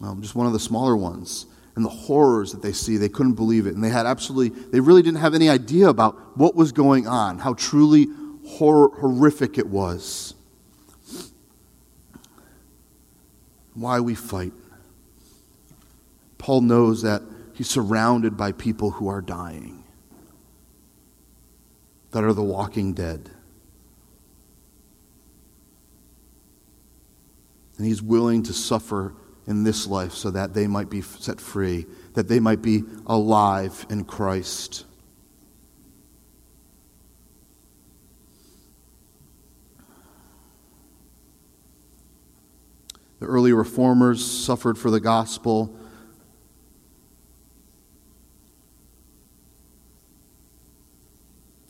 um, 0.00 0.22
just 0.22 0.34
one 0.34 0.46
of 0.46 0.54
the 0.54 0.60
smaller 0.60 0.96
ones. 0.96 1.46
And 1.76 1.84
the 1.84 1.90
horrors 1.90 2.52
that 2.52 2.62
they 2.62 2.72
see, 2.72 2.96
they 2.96 3.08
couldn't 3.08 3.34
believe 3.34 3.66
it. 3.66 3.74
And 3.74 3.84
they 3.84 3.90
had 3.90 4.06
absolutely, 4.06 4.58
they 4.70 4.80
really 4.80 5.02
didn't 5.02 5.20
have 5.20 5.34
any 5.34 5.48
idea 5.48 5.88
about 5.88 6.36
what 6.36 6.56
was 6.56 6.72
going 6.72 7.06
on, 7.06 7.38
how 7.38 7.54
truly 7.54 8.06
hor- 8.46 8.90
horrific 8.96 9.58
it 9.58 9.66
was. 9.66 10.34
Why 13.74 14.00
we 14.00 14.14
fight. 14.14 14.52
Paul 16.38 16.62
knows 16.62 17.02
that 17.02 17.22
he's 17.58 17.68
surrounded 17.68 18.36
by 18.36 18.52
people 18.52 18.92
who 18.92 19.08
are 19.08 19.20
dying 19.20 19.82
that 22.12 22.22
are 22.22 22.32
the 22.32 22.42
walking 22.42 22.94
dead. 22.94 23.28
And 27.76 27.86
he's 27.86 28.00
willing 28.00 28.44
to 28.44 28.52
suffer 28.52 29.12
in 29.46 29.64
this 29.64 29.88
life 29.88 30.12
so 30.12 30.30
that 30.30 30.54
they 30.54 30.68
might 30.68 30.88
be 30.88 31.02
set 31.02 31.40
free, 31.40 31.86
that 32.14 32.28
they 32.28 32.38
might 32.38 32.62
be 32.62 32.84
alive 33.08 33.84
in 33.90 34.04
Christ. 34.04 34.84
The 43.18 43.26
early 43.26 43.52
reformers 43.52 44.24
suffered 44.24 44.78
for 44.78 44.92
the 44.92 45.00
gospel. 45.00 45.76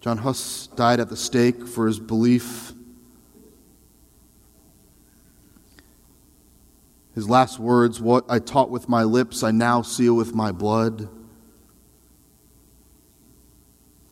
John 0.00 0.18
Huss 0.18 0.68
died 0.68 1.00
at 1.00 1.08
the 1.08 1.16
stake 1.16 1.66
for 1.66 1.86
his 1.86 1.98
belief. 1.98 2.72
His 7.14 7.28
last 7.28 7.58
words, 7.58 8.00
What 8.00 8.24
I 8.28 8.38
taught 8.38 8.70
with 8.70 8.88
my 8.88 9.02
lips, 9.02 9.42
I 9.42 9.50
now 9.50 9.82
seal 9.82 10.14
with 10.14 10.34
my 10.34 10.52
blood. 10.52 11.08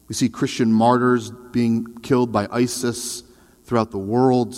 We 0.08 0.14
see 0.14 0.28
Christian 0.28 0.72
martyrs 0.72 1.30
being 1.30 1.98
killed 1.98 2.32
by 2.32 2.48
ISIS 2.50 3.22
throughout 3.64 3.92
the 3.92 3.98
world. 3.98 4.56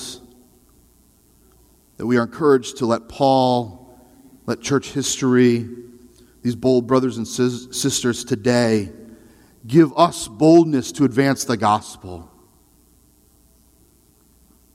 That 1.99 2.07
we 2.07 2.17
are 2.17 2.25
encouraged 2.25 2.79
to 2.79 2.87
let 2.87 3.09
Paul, 3.09 3.99
let 4.47 4.63
church 4.63 4.93
history, 4.93 5.69
these 6.43 6.55
bold 6.55 6.87
brothers 6.87 7.19
and 7.19 7.27
sisters 7.27 8.25
today 8.25 8.93
give 9.69 9.97
us 9.97 10.27
boldness 10.27 10.91
to 10.93 11.05
advance 11.05 11.45
the 11.45 11.57
gospel. 11.57 12.31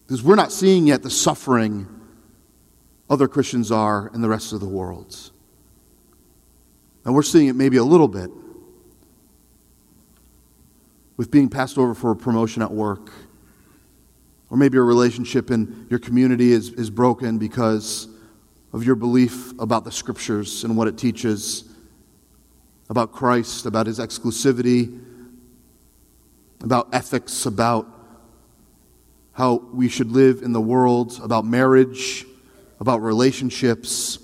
Because 0.06 0.24
we're 0.24 0.36
not 0.36 0.52
seeing 0.52 0.88
yet 0.88 1.02
the 1.02 1.10
suffering 1.10 1.88
other 3.10 3.28
Christians 3.28 3.72
are 3.72 4.12
in 4.14 4.22
the 4.22 4.30
rest 4.30 4.54
of 4.54 4.60
the 4.60 4.68
world. 4.68 5.32
And 7.04 7.14
we're 7.14 7.24
seeing 7.24 7.48
it 7.48 7.56
maybe 7.56 7.78
a 7.78 7.84
little 7.84 8.08
bit 8.08 8.30
with 11.18 11.32
being 11.32 11.50
passed 11.50 11.78
over 11.78 11.94
for 11.94 12.12
a 12.12 12.16
promotion 12.16 12.62
at 12.62 12.72
work. 12.72 13.12
Or 14.50 14.58
maybe 14.58 14.78
a 14.78 14.82
relationship 14.82 15.50
in 15.50 15.88
your 15.90 16.00
community 16.00 16.52
is, 16.52 16.70
is 16.70 16.90
broken 16.90 17.40
because 17.40 18.08
of 18.72 18.86
your 18.86 18.96
belief 18.96 19.52
about 19.60 19.84
the 19.84 19.92
scriptures 19.92 20.64
and 20.64 20.78
what 20.78 20.88
it 20.88 20.98
teaches 20.98 21.73
about 22.94 23.12
Christ, 23.12 23.66
about 23.66 23.88
his 23.88 23.98
exclusivity, 23.98 25.04
about 26.62 26.90
ethics, 26.94 27.48
about 27.48 27.88
how 29.32 29.56
we 29.74 29.90
should 29.90 30.12
live 30.12 30.44
in 30.44 30.54
the 30.54 30.62
world, 30.62 31.20
about 31.24 31.44
marriage, 31.44 32.24
about 32.80 33.02
relationships. 33.02 34.20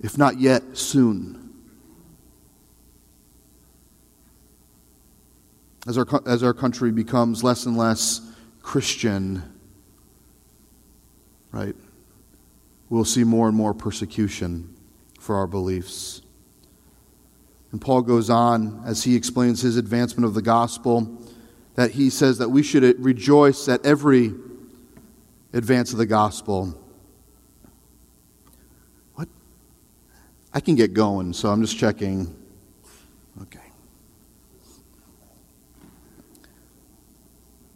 If 0.00 0.18
not 0.18 0.40
yet, 0.40 0.76
soon. 0.76 1.52
As 5.86 5.96
our, 5.96 6.06
as 6.26 6.42
our 6.42 6.52
country 6.52 6.90
becomes 6.90 7.44
less 7.44 7.64
and 7.64 7.76
less 7.76 8.28
Christian, 8.60 9.40
right, 11.52 11.76
we'll 12.90 13.04
see 13.04 13.22
more 13.22 13.46
and 13.46 13.56
more 13.56 13.72
persecution 13.72 14.75
for 15.26 15.36
our 15.36 15.48
beliefs. 15.48 16.22
And 17.72 17.80
Paul 17.80 18.02
goes 18.02 18.30
on 18.30 18.80
as 18.86 19.02
he 19.02 19.16
explains 19.16 19.60
his 19.60 19.76
advancement 19.76 20.24
of 20.24 20.34
the 20.34 20.40
gospel 20.40 21.20
that 21.74 21.90
he 21.90 22.08
says 22.08 22.38
that 22.38 22.48
we 22.48 22.62
should 22.62 23.04
rejoice 23.04 23.68
at 23.68 23.84
every 23.84 24.32
advance 25.52 25.92
of 25.92 25.98
the 25.98 26.06
gospel. 26.06 26.80
What? 29.16 29.28
I 30.54 30.60
can 30.60 30.76
get 30.76 30.94
going, 30.94 31.32
so 31.32 31.50
I'm 31.50 31.60
just 31.60 31.76
checking. 31.76 32.34
Okay. 33.42 33.58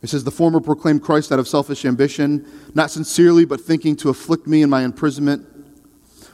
It 0.02 0.08
says, 0.08 0.22
The 0.22 0.30
former 0.30 0.60
proclaimed 0.60 1.02
Christ 1.02 1.32
out 1.32 1.40
of 1.40 1.48
selfish 1.48 1.84
ambition, 1.84 2.46
not 2.74 2.90
sincerely, 2.90 3.44
but 3.44 3.60
thinking 3.60 3.96
to 3.96 4.08
afflict 4.08 4.46
me 4.46 4.62
in 4.62 4.70
my 4.70 4.82
imprisonment. 4.84 5.59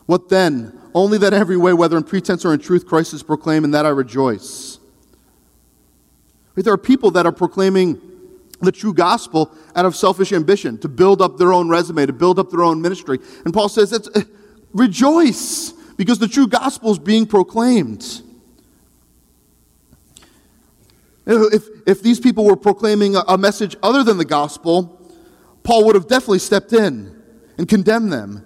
What 0.06 0.28
then? 0.28 0.78
Only 0.94 1.18
that 1.18 1.34
every 1.34 1.56
way, 1.56 1.72
whether 1.74 1.96
in 1.96 2.04
pretense 2.04 2.44
or 2.44 2.54
in 2.54 2.60
truth, 2.60 2.86
Christ 2.86 3.12
is 3.12 3.22
proclaimed, 3.22 3.64
and 3.64 3.74
that 3.74 3.84
I 3.84 3.90
rejoice. 3.90 4.78
There 6.54 6.72
are 6.72 6.78
people 6.78 7.10
that 7.10 7.26
are 7.26 7.32
proclaiming 7.32 8.00
the 8.60 8.72
true 8.72 8.94
gospel 8.94 9.52
out 9.74 9.84
of 9.84 9.94
selfish 9.94 10.32
ambition, 10.32 10.78
to 10.78 10.88
build 10.88 11.20
up 11.20 11.36
their 11.36 11.52
own 11.52 11.68
resume, 11.68 12.06
to 12.06 12.12
build 12.14 12.38
up 12.38 12.50
their 12.50 12.62
own 12.62 12.80
ministry. 12.80 13.18
And 13.44 13.52
Paul 13.52 13.68
says, 13.68 13.92
uh, 13.92 14.22
rejoice, 14.72 15.72
because 15.98 16.18
the 16.18 16.28
true 16.28 16.46
gospel 16.46 16.92
is 16.92 16.98
being 16.98 17.26
proclaimed. 17.26 18.22
If, 21.26 21.64
if 21.86 22.02
these 22.02 22.20
people 22.20 22.44
were 22.46 22.56
proclaiming 22.56 23.16
a, 23.16 23.24
a 23.28 23.36
message 23.36 23.76
other 23.82 24.02
than 24.02 24.16
the 24.16 24.24
gospel, 24.24 24.98
Paul 25.62 25.84
would 25.84 25.94
have 25.94 26.08
definitely 26.08 26.38
stepped 26.38 26.72
in 26.72 27.20
and 27.58 27.68
condemned 27.68 28.12
them, 28.12 28.45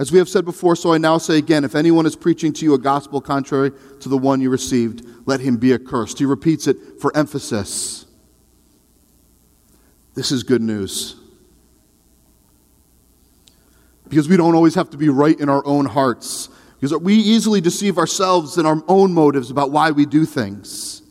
As 0.00 0.10
we 0.10 0.16
have 0.16 0.30
said 0.30 0.46
before, 0.46 0.76
so 0.76 0.94
I 0.94 0.98
now 0.98 1.18
say 1.18 1.36
again 1.36 1.62
if 1.62 1.74
anyone 1.74 2.06
is 2.06 2.16
preaching 2.16 2.54
to 2.54 2.64
you 2.64 2.72
a 2.72 2.78
gospel 2.78 3.20
contrary 3.20 3.70
to 4.00 4.08
the 4.08 4.16
one 4.16 4.40
you 4.40 4.48
received, 4.48 5.04
let 5.26 5.40
him 5.40 5.58
be 5.58 5.74
accursed. 5.74 6.18
He 6.18 6.24
repeats 6.24 6.66
it 6.66 6.78
for 7.02 7.14
emphasis. 7.14 8.06
This 10.14 10.32
is 10.32 10.42
good 10.42 10.62
news. 10.62 11.16
Because 14.08 14.26
we 14.26 14.38
don't 14.38 14.54
always 14.54 14.74
have 14.74 14.88
to 14.88 14.96
be 14.96 15.10
right 15.10 15.38
in 15.38 15.50
our 15.50 15.64
own 15.66 15.84
hearts. 15.84 16.48
Because 16.80 16.98
we 16.98 17.16
easily 17.16 17.60
deceive 17.60 17.98
ourselves 17.98 18.56
and 18.56 18.66
our 18.66 18.82
own 18.88 19.12
motives 19.12 19.50
about 19.50 19.70
why 19.70 19.90
we 19.90 20.06
do 20.06 20.24
things. 20.24 21.02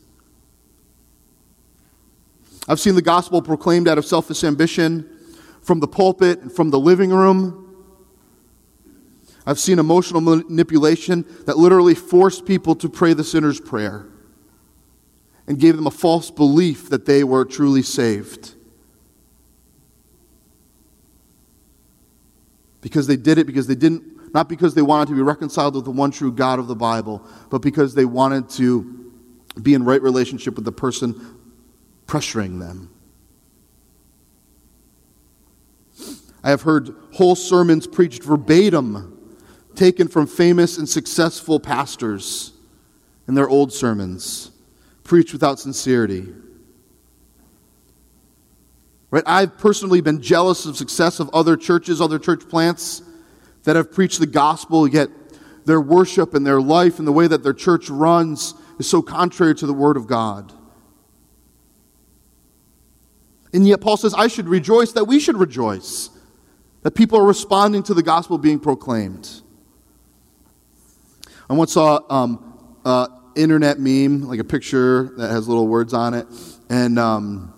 I've 2.68 2.80
seen 2.80 2.96
the 2.96 3.04
gospel 3.04 3.44
proclaimed 3.44 3.88
out 3.88 4.00
of 4.00 4.06
selfish 4.06 4.44
ambition 4.44 5.08
from 5.62 5.80
the 5.80 5.88
pulpit 5.88 6.40
and 6.40 6.52
from 6.52 6.72
the 6.72 6.80
living 6.80 7.12
room 7.12 7.68
I've 9.50 9.60
seen 9.60 9.80
emotional 9.80 10.22
manipulation 10.22 11.26
that 11.48 11.58
literally 11.58 11.96
forced 11.96 12.46
people 12.46 12.76
to 12.76 12.88
pray 12.88 13.14
the 13.16 13.24
sinner's 13.24 13.60
prayer 13.60 14.06
and 15.48 15.60
gave 15.60 15.76
them 15.76 15.88
a 15.88 15.92
false 15.92 16.30
belief 16.30 16.88
that 16.92 17.08
they 17.08 17.24
were 17.24 17.46
truly 17.46 17.82
saved. 17.82 18.54
Because 22.82 23.08
they 23.08 23.16
did 23.16 23.40
it 23.40 23.48
because 23.48 23.66
they 23.66 23.74
didn't, 23.74 24.36
not 24.36 24.50
because 24.50 24.76
they 24.76 24.84
wanted 24.84 25.10
to 25.10 25.16
be 25.16 25.24
reconciled 25.24 25.74
with 25.74 25.86
the 25.86 25.90
one 25.90 26.12
true 26.12 26.32
God 26.32 26.60
of 26.60 26.68
the 26.68 26.76
Bible, 26.76 27.26
but 27.50 27.64
because 27.64 27.96
they 27.96 28.06
wanted 28.06 28.50
to 28.50 29.12
be 29.60 29.74
in 29.74 29.84
right 29.84 30.04
relationship 30.04 30.58
with 30.58 30.66
the 30.66 30.72
person 30.72 31.40
pressuring 32.06 32.60
them. 32.60 32.94
I 36.44 36.52
have 36.52 36.62
heard 36.62 36.96
whole 37.14 37.36
sermons 37.36 37.88
preached 37.88 38.22
verbatim 38.22 39.16
taken 39.80 40.10
from 40.10 40.28
famous 40.28 40.78
and 40.78 40.88
successful 40.88 41.58
pastors 41.58 42.52
in 43.30 43.34
their 43.34 43.48
old 43.48 43.72
sermons, 43.72 44.52
preached 45.06 45.32
without 45.32 45.58
sincerity. 45.58 46.28
Right? 49.10 49.24
I've 49.26 49.58
personally 49.58 50.02
been 50.02 50.22
jealous 50.22 50.66
of 50.66 50.76
success 50.76 51.22
of 51.22 51.30
other 51.30 51.56
churches, 51.56 52.02
other 52.02 52.20
church 52.20 52.48
plants 52.50 53.02
that 53.64 53.78
have 53.78 53.90
preached 53.90 54.20
the 54.20 54.28
gospel, 54.28 54.86
yet 54.86 55.10
their 55.66 55.80
worship 55.80 56.34
and 56.34 56.46
their 56.46 56.60
life 56.60 57.00
and 57.00 57.08
the 57.08 57.14
way 57.14 57.28
that 57.28 57.42
their 57.42 57.54
church 57.54 57.90
runs 57.90 58.56
is 58.80 58.90
so 58.90 59.02
contrary 59.02 59.56
to 59.56 59.66
the 59.66 59.74
Word 59.74 59.96
of 59.96 60.08
God. 60.08 60.52
And 63.54 63.66
yet, 63.66 63.80
Paul 63.80 63.96
says, 63.96 64.14
I 64.14 64.28
should 64.28 64.50
rejoice 64.50 64.92
that 64.92 65.06
we 65.06 65.22
should 65.22 65.38
rejoice, 65.38 66.10
that 66.82 66.92
people 66.92 67.18
are 67.18 67.26
responding 67.26 67.82
to 67.84 67.94
the 67.94 68.04
gospel 68.04 68.38
being 68.38 68.60
proclaimed. 68.60 69.42
I 71.52 71.54
once 71.54 71.74
saw 71.74 72.00
um, 72.12 72.80
uh, 72.86 73.08
internet 73.36 73.80
meme, 73.80 74.22
like 74.28 74.40
a 74.40 74.44
picture 74.44 75.12
that 75.18 75.32
has 75.32 75.48
little 75.48 75.68
words 75.68 75.96
on 75.96 76.14
it, 76.14 76.28
and 76.70 77.00
um, 77.00 77.52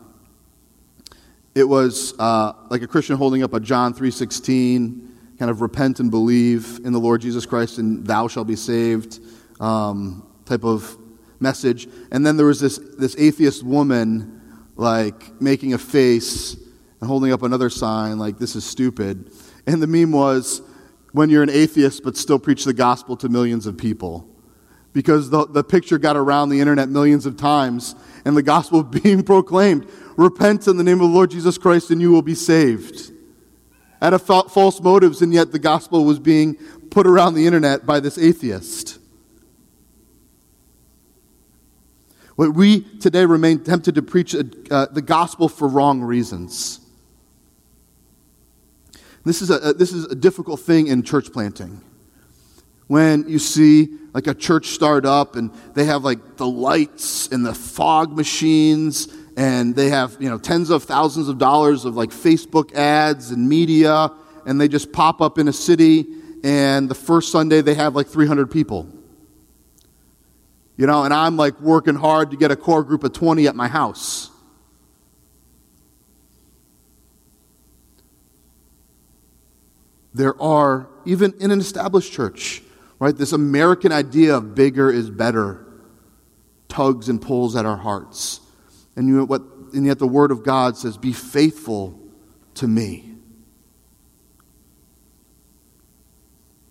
it 1.53 1.65
was 1.65 2.13
uh, 2.17 2.53
like 2.69 2.83
a 2.83 2.87
Christian 2.87 3.17
holding 3.17 3.43
up 3.43 3.53
a 3.53 3.59
John 3.59 3.93
three 3.93 4.09
sixteen, 4.09 5.13
kind 5.37 5.51
of 5.51 5.59
repent 5.59 5.99
and 5.99 6.09
believe 6.09 6.79
in 6.85 6.93
the 6.93 6.99
Lord 6.99 7.19
Jesus 7.19 7.45
Christ, 7.45 7.79
and 7.79 8.07
thou 8.07 8.29
shalt 8.29 8.47
be 8.47 8.55
saved, 8.55 9.19
um, 9.59 10.25
type 10.45 10.63
of 10.63 10.97
message. 11.41 11.89
And 12.13 12.25
then 12.25 12.37
there 12.37 12.45
was 12.45 12.61
this 12.61 12.77
this 12.77 13.17
atheist 13.17 13.61
woman, 13.61 14.41
like 14.77 15.41
making 15.41 15.73
a 15.73 15.77
face 15.77 16.55
and 17.01 17.09
holding 17.09 17.33
up 17.33 17.43
another 17.43 17.69
sign, 17.69 18.19
like 18.19 18.37
this 18.37 18.55
is 18.55 18.63
stupid. 18.63 19.33
And 19.67 19.81
the 19.81 19.87
meme 19.87 20.13
was 20.13 20.61
when 21.11 21.29
you're 21.29 21.43
an 21.43 21.49
atheist 21.49 22.03
but 22.03 22.17
still 22.17 22.39
preach 22.39 22.65
the 22.65 22.73
gospel 22.73 23.17
to 23.17 23.29
millions 23.29 23.65
of 23.65 23.77
people. 23.77 24.27
Because 24.93 25.29
the, 25.29 25.47
the 25.47 25.63
picture 25.63 25.97
got 25.97 26.17
around 26.17 26.49
the 26.49 26.59
internet 26.59 26.89
millions 26.89 27.25
of 27.25 27.37
times 27.37 27.95
and 28.25 28.35
the 28.35 28.43
gospel 28.43 28.83
being 29.03 29.23
proclaimed 29.23 29.87
repent 30.17 30.67
in 30.67 30.77
the 30.77 30.83
name 30.83 31.01
of 31.01 31.09
the 31.09 31.15
Lord 31.15 31.31
Jesus 31.31 31.57
Christ 31.57 31.91
and 31.91 32.01
you 32.01 32.11
will 32.11 32.21
be 32.21 32.35
saved. 32.35 33.11
Out 34.01 34.13
of 34.13 34.21
fa- 34.23 34.49
false 34.49 34.81
motives, 34.81 35.21
and 35.21 35.31
yet 35.31 35.51
the 35.51 35.59
gospel 35.59 36.05
was 36.05 36.17
being 36.17 36.55
put 36.89 37.05
around 37.05 37.35
the 37.35 37.45
internet 37.45 37.85
by 37.85 37.99
this 37.99 38.17
atheist. 38.17 38.97
What 42.35 42.55
we 42.55 42.81
today 42.97 43.25
remain 43.25 43.63
tempted 43.63 43.93
to 43.95 44.01
preach 44.01 44.33
uh, 44.33 44.43
uh 44.71 44.87
the 44.87 45.03
gospel 45.03 45.47
for 45.47 45.67
wrong 45.67 46.01
reasons. 46.01 46.80
This 49.23 49.41
is, 49.41 49.51
a, 49.51 49.73
this 49.73 49.93
is 49.93 50.05
a 50.05 50.15
difficult 50.15 50.59
thing 50.59 50.87
in 50.87 51.03
church 51.03 51.31
planting. 51.31 51.81
When 52.87 53.29
you 53.29 53.39
see 53.39 53.89
like 54.13 54.27
a 54.27 54.33
church 54.33 54.67
start 54.67 55.05
up 55.05 55.35
and 55.35 55.51
they 55.73 55.85
have 55.85 56.03
like 56.03 56.37
the 56.37 56.47
lights 56.47 57.27
and 57.27 57.45
the 57.45 57.53
fog 57.53 58.15
machines 58.15 59.07
and 59.37 59.75
they 59.75 59.89
have 59.89 60.17
you 60.19 60.29
know 60.29 60.37
tens 60.37 60.69
of 60.69 60.83
thousands 60.83 61.29
of 61.29 61.37
dollars 61.37 61.85
of 61.85 61.95
like 61.95 62.09
Facebook 62.09 62.73
ads 62.73 63.31
and 63.31 63.47
media 63.47 64.11
and 64.45 64.59
they 64.59 64.67
just 64.67 64.91
pop 64.91 65.21
up 65.21 65.37
in 65.37 65.47
a 65.47 65.53
city 65.53 66.05
and 66.43 66.89
the 66.89 66.95
first 66.95 67.31
Sunday 67.31 67.61
they 67.61 67.75
have 67.75 67.95
like 67.95 68.07
300 68.07 68.49
people. 68.49 68.89
You 70.77 70.87
know, 70.87 71.03
and 71.03 71.13
I'm 71.13 71.37
like 71.37 71.59
working 71.61 71.95
hard 71.95 72.31
to 72.31 72.37
get 72.37 72.49
a 72.49 72.55
core 72.55 72.83
group 72.83 73.03
of 73.03 73.13
20 73.13 73.47
at 73.47 73.55
my 73.55 73.67
house. 73.67 74.30
There 80.13 80.39
are, 80.41 80.87
even 81.05 81.33
in 81.39 81.51
an 81.51 81.59
established 81.59 82.11
church, 82.11 82.61
right, 82.99 83.15
this 83.15 83.31
American 83.31 83.91
idea 83.91 84.35
of 84.35 84.55
bigger 84.55 84.89
is 84.89 85.09
better 85.09 85.65
tugs 86.67 87.09
and 87.09 87.21
pulls 87.21 87.55
at 87.55 87.65
our 87.65 87.77
hearts. 87.77 88.39
And, 88.95 89.07
you 89.07 89.17
know 89.17 89.25
what, 89.25 89.41
and 89.73 89.85
yet 89.85 89.99
the 89.99 90.07
Word 90.07 90.31
of 90.31 90.43
God 90.43 90.77
says, 90.77 90.97
Be 90.97 91.13
faithful 91.13 91.99
to 92.55 92.67
me. 92.67 93.15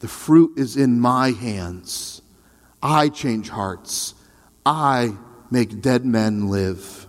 The 0.00 0.08
fruit 0.08 0.58
is 0.58 0.76
in 0.76 0.98
my 0.98 1.30
hands. 1.32 2.22
I 2.82 3.10
change 3.10 3.50
hearts. 3.50 4.14
I 4.64 5.14
make 5.50 5.82
dead 5.82 6.06
men 6.06 6.48
live. 6.48 7.06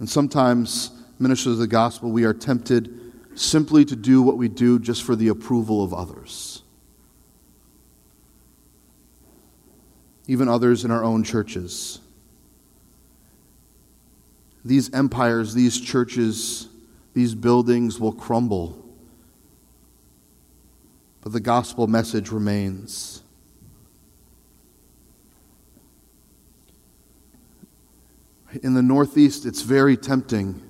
And 0.00 0.10
sometimes, 0.10 0.90
ministers 1.18 1.54
of 1.54 1.58
the 1.58 1.66
gospel, 1.66 2.10
we 2.10 2.24
are 2.24 2.34
tempted 2.34 3.00
simply 3.34 3.84
to 3.84 3.96
do 3.96 4.22
what 4.22 4.36
we 4.36 4.48
do 4.48 4.78
just 4.78 5.02
for 5.02 5.16
the 5.16 5.28
approval 5.28 5.82
of 5.82 5.92
others. 5.92 6.62
Even 10.26 10.48
others 10.48 10.84
in 10.84 10.90
our 10.90 11.04
own 11.04 11.22
churches. 11.22 12.00
These 14.64 14.92
empires, 14.94 15.52
these 15.52 15.78
churches, 15.78 16.68
these 17.12 17.34
buildings 17.34 18.00
will 18.00 18.12
crumble. 18.12 18.82
But 21.20 21.32
the 21.32 21.40
gospel 21.40 21.86
message 21.86 22.30
remains. 22.30 23.22
In 28.62 28.74
the 28.74 28.82
Northeast, 28.82 29.44
it's 29.44 29.62
very 29.62 29.96
tempting. 29.96 30.63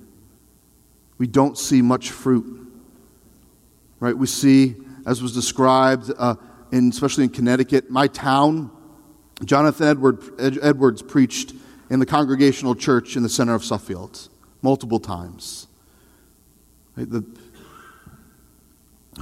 We 1.17 1.27
don't 1.27 1.57
see 1.57 1.81
much 1.81 2.11
fruit. 2.11 2.67
Right? 3.99 4.17
We 4.17 4.27
see, 4.27 4.75
as 5.05 5.21
was 5.21 5.33
described, 5.33 6.11
uh, 6.17 6.35
in, 6.71 6.89
especially 6.89 7.23
in 7.23 7.29
Connecticut, 7.29 7.89
my 7.89 8.07
town, 8.07 8.71
Jonathan 9.43 9.87
Edward, 9.87 10.19
Edwards 10.39 11.01
preached 11.01 11.53
in 11.89 11.99
the 11.99 12.05
Congregational 12.05 12.75
Church 12.75 13.15
in 13.15 13.23
the 13.23 13.29
center 13.29 13.53
of 13.53 13.63
Suffield 13.63 14.29
multiple 14.61 14.99
times. 14.99 15.67
Right? 16.95 17.09
The 17.09 17.23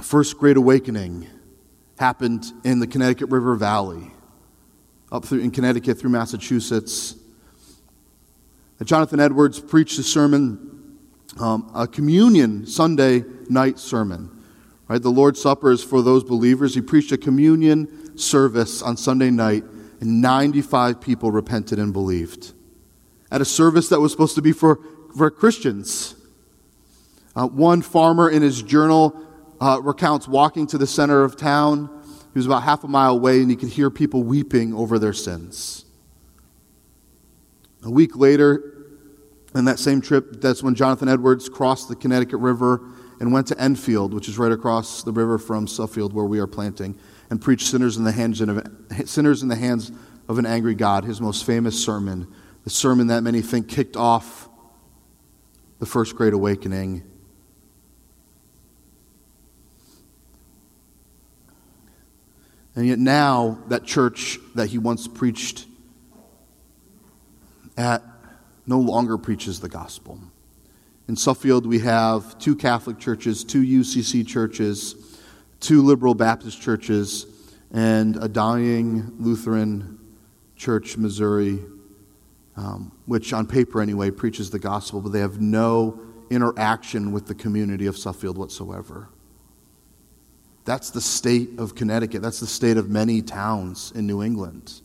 first 0.02 0.38
Great 0.38 0.56
Awakening 0.56 1.28
happened 1.98 2.44
in 2.64 2.80
the 2.80 2.86
Connecticut 2.86 3.30
River 3.30 3.54
Valley, 3.54 4.10
up 5.12 5.24
through 5.24 5.40
in 5.40 5.50
Connecticut 5.50 5.98
through 5.98 6.10
Massachusetts. 6.10 7.14
And 8.78 8.88
Jonathan 8.88 9.20
Edwards 9.20 9.60
preached 9.60 9.98
a 9.98 10.02
sermon, 10.02 10.73
um, 11.40 11.70
a 11.74 11.86
communion 11.86 12.66
Sunday 12.66 13.24
night 13.48 13.78
sermon. 13.78 14.30
Right, 14.86 15.00
the 15.00 15.10
Lord's 15.10 15.40
Supper 15.40 15.72
is 15.72 15.82
for 15.82 16.02
those 16.02 16.22
believers. 16.24 16.74
He 16.74 16.82
preached 16.82 17.10
a 17.12 17.16
communion 17.16 18.18
service 18.18 18.82
on 18.82 18.96
Sunday 18.96 19.30
night, 19.30 19.64
and 20.00 20.20
95 20.20 21.00
people 21.00 21.30
repented 21.30 21.78
and 21.78 21.92
believed. 21.92 22.52
At 23.30 23.40
a 23.40 23.46
service 23.46 23.88
that 23.88 24.00
was 24.00 24.12
supposed 24.12 24.34
to 24.34 24.42
be 24.42 24.52
for, 24.52 24.78
for 25.16 25.30
Christians. 25.30 26.14
Uh, 27.34 27.48
one 27.48 27.82
farmer 27.82 28.28
in 28.28 28.42
his 28.42 28.62
journal 28.62 29.18
uh, 29.60 29.80
recounts 29.82 30.28
walking 30.28 30.66
to 30.68 30.78
the 30.78 30.86
center 30.86 31.24
of 31.24 31.36
town. 31.36 31.88
He 32.32 32.38
was 32.38 32.46
about 32.46 32.62
half 32.62 32.84
a 32.84 32.88
mile 32.88 33.14
away 33.14 33.40
and 33.40 33.50
he 33.50 33.56
could 33.56 33.70
hear 33.70 33.90
people 33.90 34.22
weeping 34.22 34.74
over 34.74 34.98
their 34.98 35.12
sins. 35.12 35.84
A 37.82 37.90
week 37.90 38.16
later, 38.16 38.73
in 39.54 39.64
that 39.66 39.78
same 39.78 40.00
trip, 40.00 40.40
that's 40.40 40.62
when 40.62 40.74
Jonathan 40.74 41.08
Edwards 41.08 41.48
crossed 41.48 41.88
the 41.88 41.96
Connecticut 41.96 42.38
River 42.38 42.80
and 43.20 43.32
went 43.32 43.46
to 43.48 43.60
Enfield, 43.60 44.12
which 44.12 44.28
is 44.28 44.36
right 44.36 44.50
across 44.50 45.04
the 45.04 45.12
river 45.12 45.38
from 45.38 45.68
Suffield, 45.68 46.12
where 46.12 46.24
we 46.24 46.40
are 46.40 46.46
planting, 46.46 46.98
and 47.30 47.40
preached 47.40 47.68
sinners 47.68 47.96
in 47.96 48.04
the 48.04 48.12
hands 48.12 48.40
of, 48.40 48.66
sinners 49.04 49.42
in 49.42 49.48
the 49.48 49.56
hands 49.56 49.92
of 50.28 50.38
an 50.38 50.46
angry 50.46 50.74
God, 50.74 51.04
his 51.04 51.20
most 51.20 51.46
famous 51.46 51.82
sermon, 51.82 52.32
the 52.64 52.70
sermon 52.70 53.06
that 53.08 53.22
many 53.22 53.42
think 53.42 53.68
kicked 53.68 53.96
off 53.96 54.48
the 55.78 55.86
first 55.86 56.16
great 56.16 56.32
awakening. 56.32 57.02
And 62.74 62.86
yet 62.86 62.98
now, 62.98 63.60
that 63.68 63.84
church 63.84 64.38
that 64.56 64.68
he 64.68 64.78
once 64.78 65.06
preached 65.06 65.66
at 67.76 68.02
no 68.66 68.78
longer 68.78 69.18
preaches 69.18 69.60
the 69.60 69.68
gospel. 69.68 70.18
In 71.06 71.16
Suffield, 71.16 71.66
we 71.66 71.80
have 71.80 72.38
two 72.38 72.56
Catholic 72.56 72.98
churches, 72.98 73.44
two 73.44 73.62
UCC 73.62 74.26
churches, 74.26 74.94
two 75.60 75.82
liberal 75.82 76.14
Baptist 76.14 76.60
churches, 76.60 77.26
and 77.72 78.16
a 78.16 78.28
dying 78.28 79.12
Lutheran 79.18 79.98
church, 80.56 80.96
Missouri, 80.96 81.58
um, 82.56 82.92
which 83.06 83.32
on 83.32 83.46
paper 83.46 83.82
anyway 83.82 84.10
preaches 84.10 84.50
the 84.50 84.58
gospel, 84.58 85.00
but 85.00 85.12
they 85.12 85.20
have 85.20 85.40
no 85.40 86.00
interaction 86.30 87.12
with 87.12 87.26
the 87.26 87.34
community 87.34 87.86
of 87.86 87.98
Suffield 87.98 88.38
whatsoever. 88.38 89.08
That's 90.64 90.90
the 90.90 91.00
state 91.00 91.58
of 91.58 91.74
Connecticut. 91.74 92.22
That's 92.22 92.40
the 92.40 92.46
state 92.46 92.78
of 92.78 92.88
many 92.88 93.20
towns 93.20 93.92
in 93.94 94.06
New 94.06 94.22
England. 94.22 94.80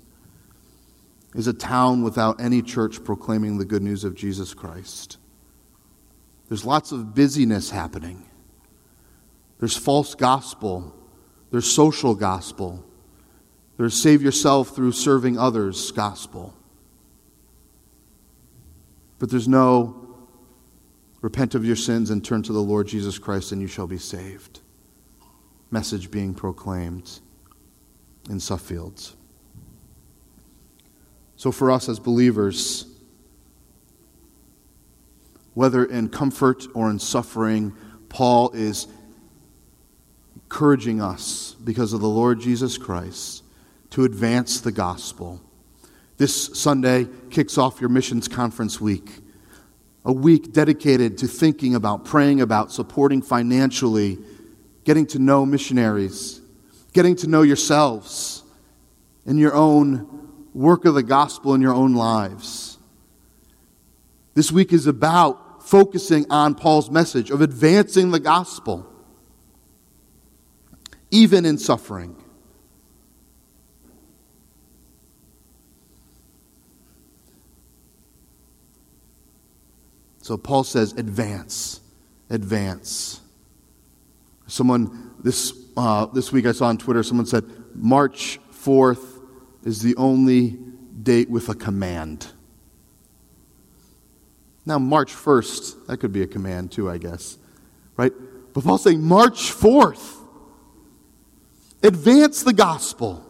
Is 1.36 1.48
a 1.48 1.54
town 1.54 2.04
without 2.04 2.42
any 2.42 2.62
church 2.62 3.04
proclaiming 3.04 3.58
the 3.58 3.65
good 3.65 3.84
news 3.84 4.04
of 4.04 4.15
Jesus 4.15 4.54
Christ. 4.54 5.18
There's 6.48 6.65
lots 6.65 6.92
of 6.92 7.13
busyness 7.13 7.70
happening. 7.70 8.28
There's 9.60 9.78
false 9.78 10.15
gospel. 10.15 10.96
There's 11.52 11.72
social 11.72 12.15
gospel. 12.15 12.84
There's 13.78 13.94
save 13.94 14.24
yourself 14.24 14.76
through 14.76 14.94
serving 14.94 15.38
others 15.38 15.92
gospel. 15.92 16.56
But 19.20 19.30
there's 19.30 19.48
no 19.48 20.18
repent 21.22 21.54
of 21.54 21.63
your 21.63 21.76
sins 21.76 22.10
and 22.10 22.26
turn 22.26 22.42
to 22.44 22.54
the 22.54 22.62
Lord 22.62 22.88
Jesus 22.88 23.20
Christ 23.20 23.52
and 23.52 23.62
you 23.62 23.68
shall 23.68 23.88
be 23.88 23.98
saved 23.98 24.62
message 25.72 26.10
being 26.10 26.34
proclaimed 26.34 27.20
in 28.30 28.40
Suffield. 28.40 29.15
So, 31.40 31.54
for 31.54 31.71
us 31.71 31.87
as 31.87 32.02
believers, 32.02 32.85
whether 35.54 35.85
in 35.85 36.10
comfort 36.10 36.65
or 36.73 36.90
in 36.90 37.00
suffering, 37.00 37.73
Paul 38.10 38.52
is 38.52 38.87
encouraging 40.35 41.02
us 41.02 41.56
because 41.63 41.94
of 41.94 42.02
the 42.02 42.10
Lord 42.10 42.42
Jesus 42.42 42.77
Christ 42.77 43.46
to 43.92 44.04
advance 44.04 44.60
the 44.60 44.73
gospel. 44.73 45.40
This 46.17 46.60
Sunday 46.60 47.08
kicks 47.29 47.58
off 47.58 47.79
your 47.79 47.90
missions 47.90 48.27
conference 48.27 48.81
week, 48.81 49.10
a 50.04 50.12
week 50.12 50.52
dedicated 50.52 51.17
to 51.19 51.27
thinking 51.27 51.73
about, 51.73 52.04
praying 52.04 52.42
about, 52.42 52.73
supporting 52.73 53.21
financially 53.21 54.17
getting 54.83 55.06
to 55.06 55.19
know 55.19 55.46
missionaries, 55.46 56.42
getting 56.92 57.15
to 57.15 57.27
know 57.27 57.44
yourselves 57.44 58.44
in 59.25 59.37
your 59.37 59.54
own 59.54 60.19
work 60.54 60.85
of 60.85 60.95
the 60.95 61.04
gospel 61.04 61.54
in 61.54 61.62
your 61.62 61.73
own 61.73 61.93
lives. 61.93 62.77
This 64.33 64.52
week 64.52 64.73
is 64.73 64.87
about 64.87 65.63
focusing 65.63 66.25
on 66.29 66.56
Paul's 66.56 66.89
message 66.89 67.29
of 67.29 67.41
advancing 67.41 68.12
the 68.12 68.19
gospel, 68.19 68.91
even 71.12 71.45
in 71.45 71.58
suffering. 71.58 72.15
So 80.21 80.37
Paul 80.37 80.63
says, 80.63 80.93
advance, 80.93 81.81
advance. 82.29 83.21
Someone 84.45 85.15
this, 85.19 85.54
uh, 85.75 86.06
this 86.08 86.31
week 86.31 86.45
I 86.45 86.52
saw 86.52 86.67
on 86.67 86.77
Twitter, 86.77 87.02
someone 87.02 87.25
said, 87.25 87.45
March 87.73 88.39
4th 88.52 89.08
is 89.63 89.81
the 89.81 89.95
only 89.95 90.57
date 91.01 91.29
with 91.29 91.49
a 91.49 91.55
command. 91.55 92.31
Now, 94.65 94.79
March 94.79 95.13
1st, 95.13 95.87
that 95.87 95.97
could 95.97 96.13
be 96.13 96.21
a 96.21 96.27
command 96.27 96.71
too, 96.71 96.89
I 96.89 96.97
guess. 96.97 97.37
Right? 97.97 98.13
But 98.53 98.63
Paul's 98.63 98.83
saying 98.83 99.01
March 99.01 99.51
4th. 99.51 100.17
Advance 101.81 102.43
the 102.43 102.53
gospel 102.53 103.25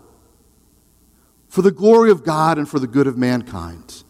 for 1.48 1.62
the 1.62 1.72
glory 1.72 2.12
of 2.12 2.24
God 2.24 2.58
and 2.58 2.68
for 2.68 2.80
the 2.80 2.88
good 2.88 3.08
of 3.08 3.18
mankind. 3.18 4.04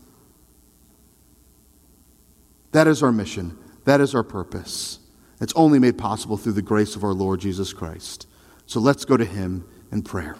That 2.71 2.87
is 2.87 3.03
our 3.03 3.11
mission. 3.11 3.57
That 3.85 4.01
is 4.01 4.15
our 4.15 4.23
purpose. 4.23 4.99
It's 5.41 5.53
only 5.55 5.79
made 5.79 5.97
possible 5.97 6.37
through 6.37 6.53
the 6.53 6.61
grace 6.61 6.95
of 6.95 7.03
our 7.03 7.13
Lord 7.13 7.39
Jesus 7.39 7.73
Christ. 7.73 8.27
So 8.65 8.79
let's 8.79 9.05
go 9.05 9.17
to 9.17 9.25
Him 9.25 9.67
in 9.91 10.03
prayer. 10.03 10.35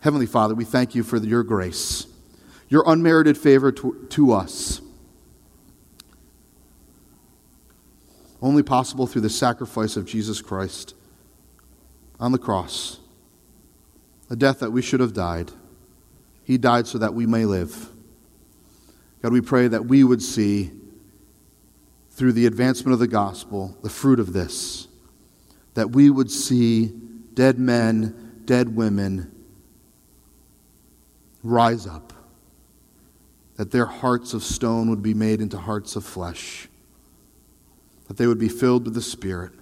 Heavenly 0.00 0.26
Father, 0.26 0.54
we 0.54 0.64
thank 0.64 0.94
you 0.94 1.02
for 1.02 1.16
your 1.16 1.42
grace, 1.42 2.06
your 2.68 2.84
unmerited 2.86 3.36
favor 3.36 3.72
to, 3.72 4.06
to 4.10 4.32
us. 4.32 4.80
Only 8.40 8.62
possible 8.62 9.08
through 9.08 9.22
the 9.22 9.30
sacrifice 9.30 9.96
of 9.96 10.06
Jesus 10.06 10.40
Christ 10.40 10.94
on 12.20 12.30
the 12.30 12.38
cross, 12.38 13.00
a 14.30 14.36
death 14.36 14.60
that 14.60 14.70
we 14.70 14.82
should 14.82 15.00
have 15.00 15.12
died. 15.12 15.50
He 16.44 16.58
died 16.58 16.86
so 16.86 16.98
that 16.98 17.14
we 17.14 17.26
may 17.26 17.44
live. 17.44 17.90
God, 19.20 19.32
we 19.32 19.40
pray 19.40 19.66
that 19.66 19.86
we 19.86 20.04
would 20.04 20.22
see 20.22 20.70
through 22.10 22.32
the 22.32 22.46
advancement 22.46 22.92
of 22.92 23.00
the 23.00 23.08
gospel 23.08 23.76
the 23.82 23.90
fruit 23.90 24.20
of 24.20 24.32
this, 24.32 24.86
that 25.74 25.90
we 25.90 26.08
would 26.08 26.30
see 26.30 26.86
dead 27.34 27.58
men, 27.58 28.42
dead 28.44 28.76
women 28.76 29.32
rise 31.50 31.86
up, 31.86 32.12
that 33.56 33.70
their 33.70 33.86
hearts 33.86 34.34
of 34.34 34.42
stone 34.42 34.88
would 34.90 35.02
be 35.02 35.14
made 35.14 35.40
into 35.40 35.58
hearts 35.58 35.96
of 35.96 36.04
flesh, 36.04 36.68
that 38.06 38.16
they 38.16 38.26
would 38.26 38.38
be 38.38 38.48
filled 38.48 38.84
with 38.84 38.94
the 38.94 39.02
Spirit, 39.02 39.52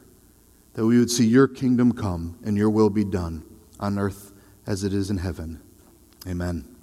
that 0.74 0.84
we 0.84 0.98
would 0.98 1.10
see 1.10 1.26
your 1.26 1.48
kingdom 1.48 1.92
come 1.92 2.38
and 2.44 2.56
your 2.56 2.70
will 2.70 2.90
be 2.90 3.04
done 3.04 3.42
on 3.80 3.98
earth 3.98 4.32
as 4.66 4.84
it 4.84 4.92
is 4.92 5.10
in 5.10 5.18
heaven. 5.18 5.60
Amen. 6.28 6.75